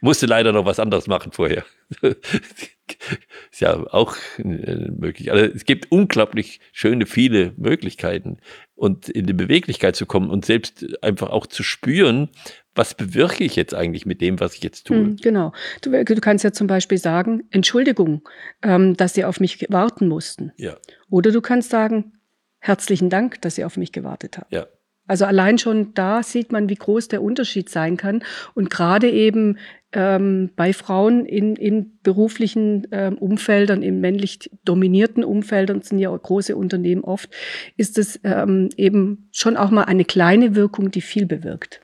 musste 0.00 0.26
leider 0.26 0.52
noch 0.52 0.66
was 0.66 0.80
anderes 0.80 1.06
machen 1.06 1.30
vorher. 1.30 1.64
ist 3.50 3.60
ja 3.60 3.74
auch 3.92 4.16
äh, 4.38 4.90
möglich. 4.90 5.32
Also 5.32 5.44
es 5.44 5.64
gibt 5.64 5.90
unglaublich 5.90 6.60
schöne, 6.72 7.06
viele 7.06 7.52
Möglichkeiten 7.56 8.38
und 8.74 9.08
in 9.08 9.26
die 9.26 9.32
Beweglichkeit 9.32 9.96
zu 9.96 10.06
kommen 10.06 10.30
und 10.30 10.44
selbst 10.44 11.02
einfach 11.02 11.30
auch 11.30 11.46
zu 11.46 11.62
spüren, 11.62 12.28
was 12.74 12.94
bewirke 12.94 13.44
ich 13.44 13.56
jetzt 13.56 13.74
eigentlich 13.74 14.06
mit 14.06 14.20
dem, 14.20 14.40
was 14.40 14.54
ich 14.54 14.62
jetzt 14.62 14.86
tue? 14.86 14.96
Hm, 14.96 15.16
genau. 15.16 15.52
Du, 15.82 16.04
du, 16.04 16.20
kannst 16.20 16.44
ja 16.44 16.52
zum 16.52 16.66
Beispiel 16.66 16.98
sagen, 16.98 17.42
Entschuldigung, 17.50 18.26
ähm, 18.62 18.96
dass 18.96 19.14
Sie 19.14 19.24
auf 19.24 19.40
mich 19.40 19.66
warten 19.68 20.08
mussten. 20.08 20.52
Ja. 20.56 20.76
Oder 21.10 21.32
du 21.32 21.40
kannst 21.40 21.70
sagen, 21.70 22.14
herzlichen 22.58 23.10
Dank, 23.10 23.40
dass 23.42 23.56
Sie 23.56 23.64
auf 23.64 23.76
mich 23.76 23.92
gewartet 23.92 24.38
haben. 24.38 24.48
Ja. 24.50 24.66
Also 25.06 25.24
allein 25.24 25.58
schon 25.58 25.94
da 25.94 26.22
sieht 26.22 26.52
man, 26.52 26.68
wie 26.68 26.76
groß 26.76 27.08
der 27.08 27.22
Unterschied 27.22 27.68
sein 27.68 27.96
kann. 27.96 28.22
Und 28.54 28.70
gerade 28.70 29.10
eben 29.10 29.58
ähm, 29.92 30.50
bei 30.56 30.72
Frauen 30.72 31.26
in, 31.26 31.56
in 31.56 31.98
beruflichen 32.02 32.86
ähm, 32.92 33.18
Umfeldern, 33.18 33.82
in 33.82 34.00
männlich 34.00 34.50
dominierten 34.64 35.24
Umfeldern, 35.24 35.82
sind 35.82 35.98
ja 35.98 36.16
große 36.16 36.56
Unternehmen 36.56 37.04
oft, 37.04 37.30
ist 37.76 37.98
es 37.98 38.20
ähm, 38.24 38.70
eben 38.76 39.28
schon 39.32 39.56
auch 39.56 39.70
mal 39.70 39.84
eine 39.84 40.04
kleine 40.04 40.54
Wirkung, 40.54 40.90
die 40.90 41.02
viel 41.02 41.26
bewirkt. 41.26 41.80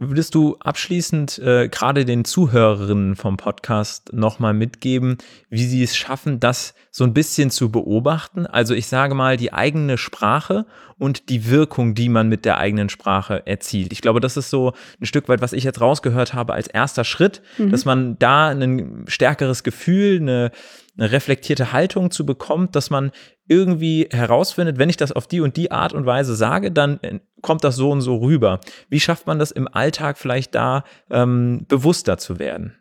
Würdest 0.00 0.36
du 0.36 0.56
abschließend 0.60 1.38
äh, 1.40 1.68
gerade 1.68 2.04
den 2.04 2.24
Zuhörerinnen 2.24 3.16
vom 3.16 3.36
Podcast 3.36 4.12
nochmal 4.12 4.54
mitgeben, 4.54 5.18
wie 5.50 5.64
sie 5.64 5.82
es 5.82 5.96
schaffen, 5.96 6.38
das 6.38 6.74
so 6.92 7.02
ein 7.02 7.12
bisschen 7.12 7.50
zu 7.50 7.72
beobachten? 7.72 8.46
Also 8.46 8.74
ich 8.74 8.86
sage 8.86 9.16
mal, 9.16 9.36
die 9.36 9.52
eigene 9.52 9.98
Sprache 9.98 10.66
und 10.98 11.28
die 11.30 11.50
Wirkung, 11.50 11.96
die 11.96 12.08
man 12.08 12.28
mit 12.28 12.44
der 12.44 12.58
eigenen 12.58 12.90
Sprache 12.90 13.44
erzielt. 13.44 13.92
Ich 13.92 14.00
glaube, 14.00 14.20
das 14.20 14.36
ist 14.36 14.50
so 14.50 14.72
ein 15.00 15.06
Stück 15.06 15.28
weit, 15.28 15.40
was 15.40 15.52
ich 15.52 15.64
jetzt 15.64 15.80
rausgehört 15.80 16.32
habe 16.32 16.52
als 16.52 16.68
erster 16.68 17.02
Schritt, 17.02 17.42
mhm. 17.56 17.70
dass 17.70 17.84
man 17.84 18.18
da 18.20 18.50
ein 18.50 19.04
stärkeres 19.08 19.64
Gefühl, 19.64 20.20
eine, 20.20 20.52
eine 20.98 21.12
reflektierte 21.12 21.72
Haltung 21.72 22.10
zu 22.10 22.26
bekommt, 22.26 22.76
dass 22.76 22.90
man 22.90 23.12
irgendwie 23.46 24.08
herausfindet, 24.10 24.78
wenn 24.78 24.90
ich 24.90 24.96
das 24.96 25.12
auf 25.12 25.26
die 25.26 25.40
und 25.40 25.56
die 25.56 25.70
Art 25.70 25.92
und 25.92 26.06
Weise 26.06 26.34
sage, 26.34 26.70
dann 26.70 26.98
äh, 27.02 27.20
kommt 27.40 27.64
das 27.64 27.76
so 27.76 27.90
und 27.90 28.00
so 28.00 28.16
rüber. 28.16 28.60
Wie 28.88 29.00
schafft 29.00 29.26
man 29.26 29.38
das 29.38 29.50
im 29.50 29.68
Alltag 29.68 30.18
vielleicht 30.18 30.54
da 30.54 30.84
ähm, 31.10 31.64
bewusster 31.68 32.18
zu 32.18 32.38
werden? 32.38 32.76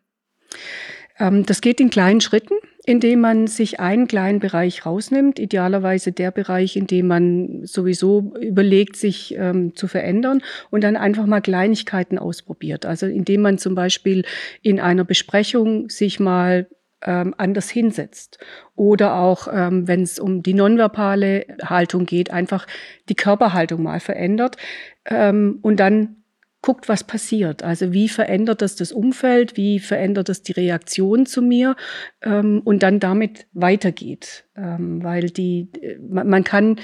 Ähm, 1.20 1.46
das 1.46 1.62
geht 1.62 1.80
in 1.80 1.90
kleinen 1.90 2.22
Schritten, 2.22 2.56
indem 2.86 3.22
man 3.22 3.48
sich 3.48 3.80
einen 3.80 4.08
kleinen 4.08 4.40
Bereich 4.40 4.86
rausnimmt, 4.86 5.40
idealerweise 5.40 6.12
der 6.12 6.32
Bereich, 6.32 6.76
in 6.76 6.88
dem 6.88 7.08
man 7.08 7.66
sowieso 7.66 8.34
überlegt, 8.40 8.96
sich 8.96 9.36
ähm, 9.38 9.76
zu 9.76 9.88
verändern 9.88 10.42
und 10.70 10.84
dann 10.84 10.96
einfach 10.96 11.26
mal 11.26 11.42
Kleinigkeiten 11.42 12.18
ausprobiert. 12.18 12.86
Also 12.86 13.06
indem 13.06 13.42
man 13.42 13.58
zum 13.58 13.76
Beispiel 13.76 14.26
in 14.62 14.80
einer 14.80 15.04
Besprechung 15.04 15.90
sich 15.90 16.20
mal 16.20 16.68
ähm, 17.04 17.34
anders 17.38 17.70
hinsetzt. 17.70 18.40
Oder 18.76 19.16
auch, 19.16 19.48
ähm, 19.52 19.88
wenn 19.88 20.02
es 20.02 20.20
um 20.20 20.44
die 20.44 20.54
nonverbale 20.54 21.46
Haltung 21.64 22.06
geht, 22.06 22.32
einfach 22.32 22.68
die 23.10 23.16
Körperhaltung 23.16 23.84
mal 23.84 24.00
verändert 24.00 24.58
ähm, 25.06 25.60
und 25.62 25.80
dann 25.80 26.18
guckt, 26.62 26.90
was 26.90 27.04
passiert. 27.04 27.64
Also 27.64 27.94
wie 27.94 28.10
verändert 28.10 28.62
das 28.62 28.76
das 28.76 28.92
Umfeld, 28.92 29.58
wie 29.58 29.80
verändert 29.80 30.28
das 30.28 30.42
die 30.42 30.54
Reaktion 30.54 31.26
zu 31.26 31.42
mir 31.42 31.76
ähm, 32.22 32.62
und 32.66 32.84
dann 32.84 33.00
damit 33.00 33.48
weitergeht. 33.54 34.46
Ähm, 34.56 35.04
weil 35.04 35.30
die, 35.30 35.70
äh, 35.82 35.98
man, 36.00 36.28
man 36.28 36.44
kann 36.44 36.78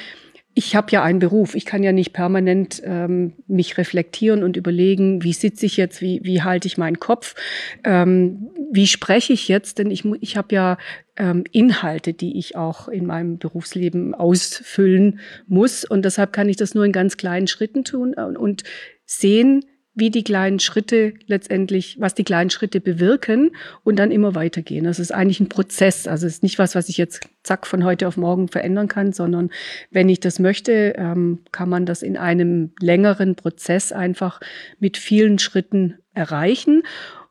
ich 0.56 0.76
habe 0.76 0.92
ja 0.92 1.04
einen 1.04 1.20
Beruf. 1.20 1.56
Ich 1.56 1.66
kann 1.66 1.84
ja 1.84 1.92
nicht 1.92 2.14
permanent 2.14 2.82
ähm, 2.86 3.34
mich 3.48 3.78
reflektieren 3.78 4.44
und 4.44 4.56
überlegen, 4.56 5.24
wie 5.24 5.34
sitze 5.34 5.66
ich 5.66 5.78
jetzt, 5.78 6.02
wie, 6.02 6.22
wie 6.24 6.44
halte 6.44 6.68
ich 6.68 6.78
meinen 6.78 7.00
Kopf, 7.00 7.36
ähm, 7.84 8.50
wie 8.72 8.88
spreche 8.88 9.34
ich 9.34 9.48
jetzt, 9.48 9.80
denn 9.80 9.90
ich, 9.90 10.06
ich 10.22 10.38
habe 10.38 10.54
ja 10.54 10.78
ähm, 11.18 11.44
Inhalte, 11.52 12.14
die 12.14 12.38
ich 12.38 12.56
auch 12.56 12.88
in 12.88 13.06
meinem 13.06 13.38
Berufsleben 13.40 14.14
ausfüllen 14.14 15.20
muss. 15.48 15.86
Und 15.86 16.06
deshalb 16.06 16.34
kann 16.34 16.50
ich 16.50 16.58
das 16.58 16.76
nur 16.76 16.86
in 16.86 16.92
ganz 16.92 17.18
kleinen 17.18 17.48
Schritten 17.48 17.84
tun 17.84 18.14
und, 18.14 18.38
und 18.38 18.64
sehen, 19.06 19.66
wie 19.96 20.10
die 20.10 20.24
kleinen 20.24 20.60
Schritte 20.60 21.14
letztendlich, 21.28 21.98
was 22.00 22.16
die 22.16 22.24
kleinen 22.24 22.50
Schritte 22.50 22.80
bewirken 22.80 23.52
und 23.84 23.98
dann 23.98 24.12
immer 24.12 24.34
weitergehen. 24.34 24.86
Das 24.86 25.00
ist 25.00 25.12
eigentlich 25.12 25.40
ein 25.40 25.50
Prozess. 25.50 26.08
Also 26.08 26.26
es 26.26 26.36
ist 26.36 26.44
nicht 26.44 26.58
was, 26.58 26.74
was 26.74 26.90
ich 26.90 26.98
jetzt 26.98 27.28
zack 27.44 27.68
von 27.68 27.84
heute 27.84 28.08
auf 28.08 28.18
morgen 28.18 28.48
verändern 28.48 28.88
kann, 28.88 29.14
sondern 29.14 29.52
wenn 29.92 30.10
ich 30.10 30.20
das 30.20 30.40
möchte, 30.40 30.96
ähm, 30.98 31.40
kann 31.52 31.70
man 31.70 31.86
das 31.86 32.02
in 32.02 32.18
einem 32.18 32.72
längeren 32.80 33.36
Prozess 33.36 33.92
einfach 33.92 34.40
mit 34.80 34.98
vielen 34.98 35.38
Schritten 35.38 36.00
erreichen. 36.14 36.84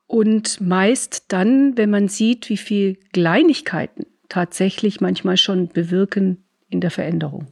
Und 0.07 0.61
meist 0.61 1.33
dann, 1.33 1.79
wenn 1.79 1.89
man 1.89 2.09
sieht, 2.09 2.51
wie 2.51 2.59
viel 2.59 2.99
Kleinigkeiten 3.15 4.05
tatsächlich 4.29 5.01
manchmal 5.01 5.39
schon 5.39 5.69
bewirken 5.69 6.45
in 6.69 6.83
der 6.83 6.91
Veränderung. 6.91 7.47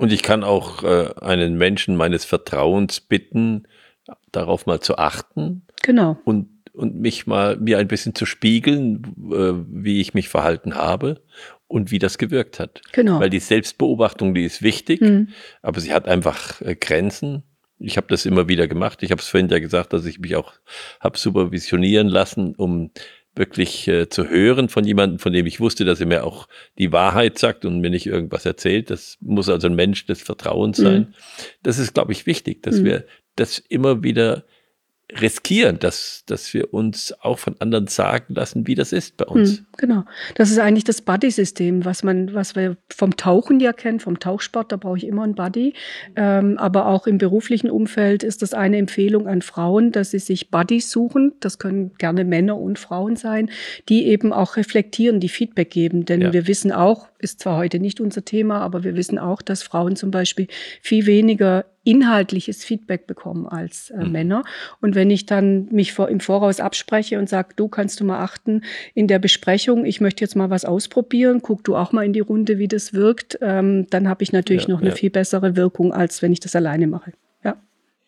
Und 0.00 0.12
ich 0.12 0.22
kann 0.22 0.44
auch 0.44 0.82
äh, 0.82 1.10
einen 1.20 1.58
Menschen 1.58 1.94
meines 1.94 2.24
Vertrauens 2.24 3.02
bitten, 3.02 3.66
darauf 4.32 4.64
mal 4.64 4.80
zu 4.80 4.96
achten. 4.96 5.66
Genau. 5.82 6.18
Und, 6.24 6.48
und 6.72 6.96
mich 6.96 7.26
mal 7.26 7.58
mir 7.58 7.76
ein 7.76 7.88
bisschen 7.88 8.14
zu 8.14 8.24
spiegeln, 8.24 9.14
äh, 9.30 9.52
wie 9.68 10.00
ich 10.00 10.14
mich 10.14 10.30
verhalten 10.30 10.74
habe 10.74 11.20
und 11.68 11.90
wie 11.90 11.98
das 11.98 12.16
gewirkt 12.16 12.58
hat. 12.58 12.80
Genau. 12.92 13.20
Weil 13.20 13.28
die 13.28 13.40
Selbstbeobachtung, 13.40 14.34
die 14.34 14.44
ist 14.44 14.62
wichtig, 14.62 15.02
mhm. 15.02 15.28
aber 15.60 15.80
sie 15.80 15.92
hat 15.92 16.08
einfach 16.08 16.62
äh, 16.62 16.74
Grenzen. 16.76 17.42
Ich 17.78 17.98
habe 17.98 18.06
das 18.08 18.24
immer 18.24 18.48
wieder 18.48 18.68
gemacht. 18.68 19.02
Ich 19.02 19.10
habe 19.10 19.20
es 19.20 19.28
vorhin 19.28 19.50
ja 19.50 19.58
gesagt, 19.58 19.92
dass 19.92 20.06
ich 20.06 20.18
mich 20.18 20.34
auch 20.34 20.54
habe 21.00 21.18
supervisionieren 21.18 22.08
lassen, 22.08 22.54
um 22.54 22.90
wirklich 23.34 23.86
äh, 23.88 24.08
zu 24.08 24.28
hören 24.28 24.68
von 24.68 24.84
jemandem, 24.84 25.18
von 25.18 25.32
dem 25.32 25.46
ich 25.46 25.60
wusste, 25.60 25.84
dass 25.84 26.00
er 26.00 26.06
mir 26.06 26.24
auch 26.24 26.48
die 26.78 26.92
Wahrheit 26.92 27.38
sagt 27.38 27.64
und 27.64 27.80
mir 27.80 27.90
nicht 27.90 28.06
irgendwas 28.06 28.44
erzählt. 28.44 28.90
Das 28.90 29.18
muss 29.20 29.48
also 29.48 29.68
ein 29.68 29.74
Mensch 29.74 30.06
des 30.06 30.20
Vertrauens 30.20 30.78
sein. 30.78 31.00
Mhm. 31.00 31.14
Das 31.62 31.78
ist, 31.78 31.94
glaube 31.94 32.12
ich, 32.12 32.26
wichtig, 32.26 32.62
dass 32.62 32.80
mhm. 32.80 32.84
wir 32.84 33.04
das 33.36 33.58
immer 33.58 34.02
wieder 34.02 34.44
riskieren, 35.20 35.78
dass, 35.78 36.24
dass 36.26 36.52
wir 36.54 36.72
uns 36.72 37.14
auch 37.20 37.38
von 37.38 37.56
anderen 37.58 37.86
sagen 37.86 38.34
lassen, 38.34 38.66
wie 38.66 38.74
das 38.74 38.92
ist 38.92 39.16
bei 39.16 39.24
uns. 39.26 39.58
Hm, 39.58 39.66
genau. 39.76 40.04
Das 40.34 40.50
ist 40.50 40.58
eigentlich 40.58 40.84
das 40.84 41.02
Buddy-System, 41.02 41.84
was 41.84 42.02
man, 42.02 42.34
was 42.34 42.54
wir 42.54 42.76
vom 42.88 43.16
Tauchen 43.16 43.60
ja 43.60 43.72
kennen, 43.72 44.00
vom 44.00 44.20
Tauchsport, 44.20 44.72
da 44.72 44.76
brauche 44.76 44.98
ich 44.98 45.06
immer 45.06 45.22
einen 45.22 45.34
Buddy. 45.34 45.74
Ähm, 46.16 46.58
aber 46.58 46.86
auch 46.86 47.06
im 47.06 47.18
beruflichen 47.18 47.70
Umfeld 47.70 48.22
ist 48.22 48.42
das 48.42 48.54
eine 48.54 48.78
Empfehlung 48.78 49.26
an 49.26 49.42
Frauen, 49.42 49.92
dass 49.92 50.12
sie 50.12 50.18
sich 50.18 50.50
Buddies 50.50 50.90
suchen. 50.90 51.32
Das 51.40 51.58
können 51.58 51.92
gerne 51.98 52.24
Männer 52.24 52.58
und 52.58 52.78
Frauen 52.78 53.16
sein, 53.16 53.50
die 53.88 54.06
eben 54.06 54.32
auch 54.32 54.56
reflektieren, 54.56 55.20
die 55.20 55.28
Feedback 55.28 55.70
geben. 55.70 56.04
Denn 56.04 56.20
ja. 56.20 56.32
wir 56.32 56.46
wissen 56.46 56.72
auch, 56.72 57.08
ist 57.18 57.40
zwar 57.40 57.56
heute 57.56 57.80
nicht 57.80 58.00
unser 58.00 58.24
Thema, 58.24 58.60
aber 58.60 58.84
wir 58.84 58.96
wissen 58.96 59.18
auch, 59.18 59.42
dass 59.42 59.62
Frauen 59.62 59.96
zum 59.96 60.10
Beispiel 60.10 60.46
viel 60.82 61.06
weniger 61.06 61.64
inhaltliches 61.82 62.64
Feedback 62.64 63.06
bekommen 63.06 63.46
als 63.46 63.90
äh, 63.90 64.04
mhm. 64.04 64.12
Männer. 64.12 64.44
Und 64.80 64.94
wenn 64.94 65.10
ich 65.10 65.26
dann 65.26 65.66
mich 65.70 65.92
vor, 65.92 66.08
im 66.08 66.20
Voraus 66.20 66.60
abspreche 66.60 67.18
und 67.18 67.28
sage, 67.28 67.54
du 67.56 67.68
kannst 67.68 68.00
du 68.00 68.04
mal 68.04 68.20
achten 68.20 68.62
in 68.94 69.06
der 69.06 69.18
Besprechung, 69.18 69.84
ich 69.84 70.00
möchte 70.00 70.22
jetzt 70.22 70.36
mal 70.36 70.50
was 70.50 70.64
ausprobieren, 70.64 71.40
guck 71.42 71.64
du 71.64 71.76
auch 71.76 71.92
mal 71.92 72.04
in 72.04 72.12
die 72.12 72.20
Runde, 72.20 72.58
wie 72.58 72.68
das 72.68 72.92
wirkt, 72.92 73.38
ähm, 73.40 73.86
dann 73.90 74.08
habe 74.08 74.22
ich 74.22 74.32
natürlich 74.32 74.64
ja, 74.64 74.74
noch 74.74 74.80
eine 74.80 74.90
ja. 74.90 74.96
viel 74.96 75.10
bessere 75.10 75.56
Wirkung, 75.56 75.92
als 75.92 76.20
wenn 76.22 76.32
ich 76.32 76.40
das 76.40 76.54
alleine 76.54 76.86
mache. 76.86 77.12
Ja. 77.42 77.56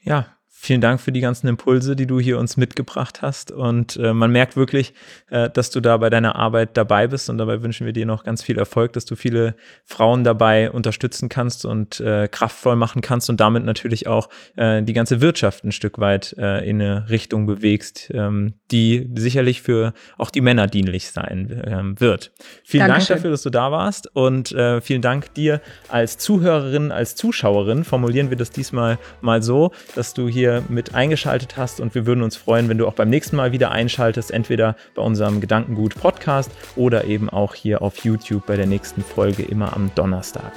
Ja, 0.02 0.26
Vielen 0.64 0.80
Dank 0.80 1.00
für 1.00 1.10
die 1.10 1.20
ganzen 1.20 1.48
Impulse, 1.48 1.96
die 1.96 2.06
du 2.06 2.20
hier 2.20 2.38
uns 2.38 2.56
mitgebracht 2.56 3.20
hast. 3.20 3.50
Und 3.50 3.96
äh, 3.96 4.14
man 4.14 4.30
merkt 4.30 4.56
wirklich, 4.56 4.94
äh, 5.28 5.50
dass 5.50 5.70
du 5.70 5.80
da 5.80 5.96
bei 5.96 6.08
deiner 6.08 6.36
Arbeit 6.36 6.76
dabei 6.76 7.08
bist. 7.08 7.28
Und 7.28 7.38
dabei 7.38 7.64
wünschen 7.64 7.84
wir 7.84 7.92
dir 7.92 8.06
noch 8.06 8.22
ganz 8.22 8.44
viel 8.44 8.58
Erfolg, 8.58 8.92
dass 8.92 9.04
du 9.04 9.16
viele 9.16 9.56
Frauen 9.84 10.22
dabei 10.22 10.70
unterstützen 10.70 11.28
kannst 11.28 11.64
und 11.64 11.98
äh, 11.98 12.28
kraftvoll 12.28 12.76
machen 12.76 13.02
kannst 13.02 13.28
und 13.28 13.40
damit 13.40 13.64
natürlich 13.64 14.06
auch 14.06 14.28
äh, 14.54 14.84
die 14.84 14.92
ganze 14.92 15.20
Wirtschaft 15.20 15.64
ein 15.64 15.72
Stück 15.72 15.98
weit 15.98 16.36
äh, 16.38 16.64
in 16.64 16.80
eine 16.80 17.10
Richtung 17.10 17.46
bewegst, 17.46 18.12
ähm, 18.14 18.54
die 18.70 19.10
sicherlich 19.16 19.62
für 19.62 19.94
auch 20.16 20.30
die 20.30 20.42
Männer 20.42 20.68
dienlich 20.68 21.10
sein 21.10 21.60
ähm, 21.66 21.98
wird. 21.98 22.30
Vielen 22.62 22.86
Dankeschön. 22.86 23.14
Dank 23.14 23.18
dafür, 23.18 23.30
dass 23.32 23.42
du 23.42 23.50
da 23.50 23.72
warst. 23.72 24.14
Und 24.14 24.52
äh, 24.52 24.80
vielen 24.80 25.02
Dank 25.02 25.34
dir 25.34 25.60
als 25.88 26.18
Zuhörerin, 26.18 26.92
als 26.92 27.16
Zuschauerin. 27.16 27.82
Formulieren 27.82 28.30
wir 28.30 28.36
das 28.36 28.52
diesmal 28.52 29.00
mal 29.22 29.42
so, 29.42 29.72
dass 29.96 30.14
du 30.14 30.28
mit 30.68 30.94
eingeschaltet 30.94 31.56
hast 31.56 31.80
und 31.80 31.94
wir 31.94 32.04
würden 32.04 32.22
uns 32.22 32.36
freuen, 32.36 32.68
wenn 32.68 32.78
du 32.78 32.86
auch 32.86 32.92
beim 32.92 33.08
nächsten 33.08 33.36
Mal 33.36 33.52
wieder 33.52 33.70
einschaltest, 33.70 34.30
entweder 34.30 34.76
bei 34.94 35.02
unserem 35.02 35.40
Gedankengut 35.40 35.94
Podcast 35.94 36.50
oder 36.76 37.04
eben 37.04 37.30
auch 37.30 37.54
hier 37.54 37.80
auf 37.80 38.04
YouTube 38.04 38.46
bei 38.46 38.56
der 38.56 38.66
nächsten 38.66 39.02
Folge 39.02 39.42
immer 39.42 39.74
am 39.74 39.90
Donnerstag. 39.94 40.52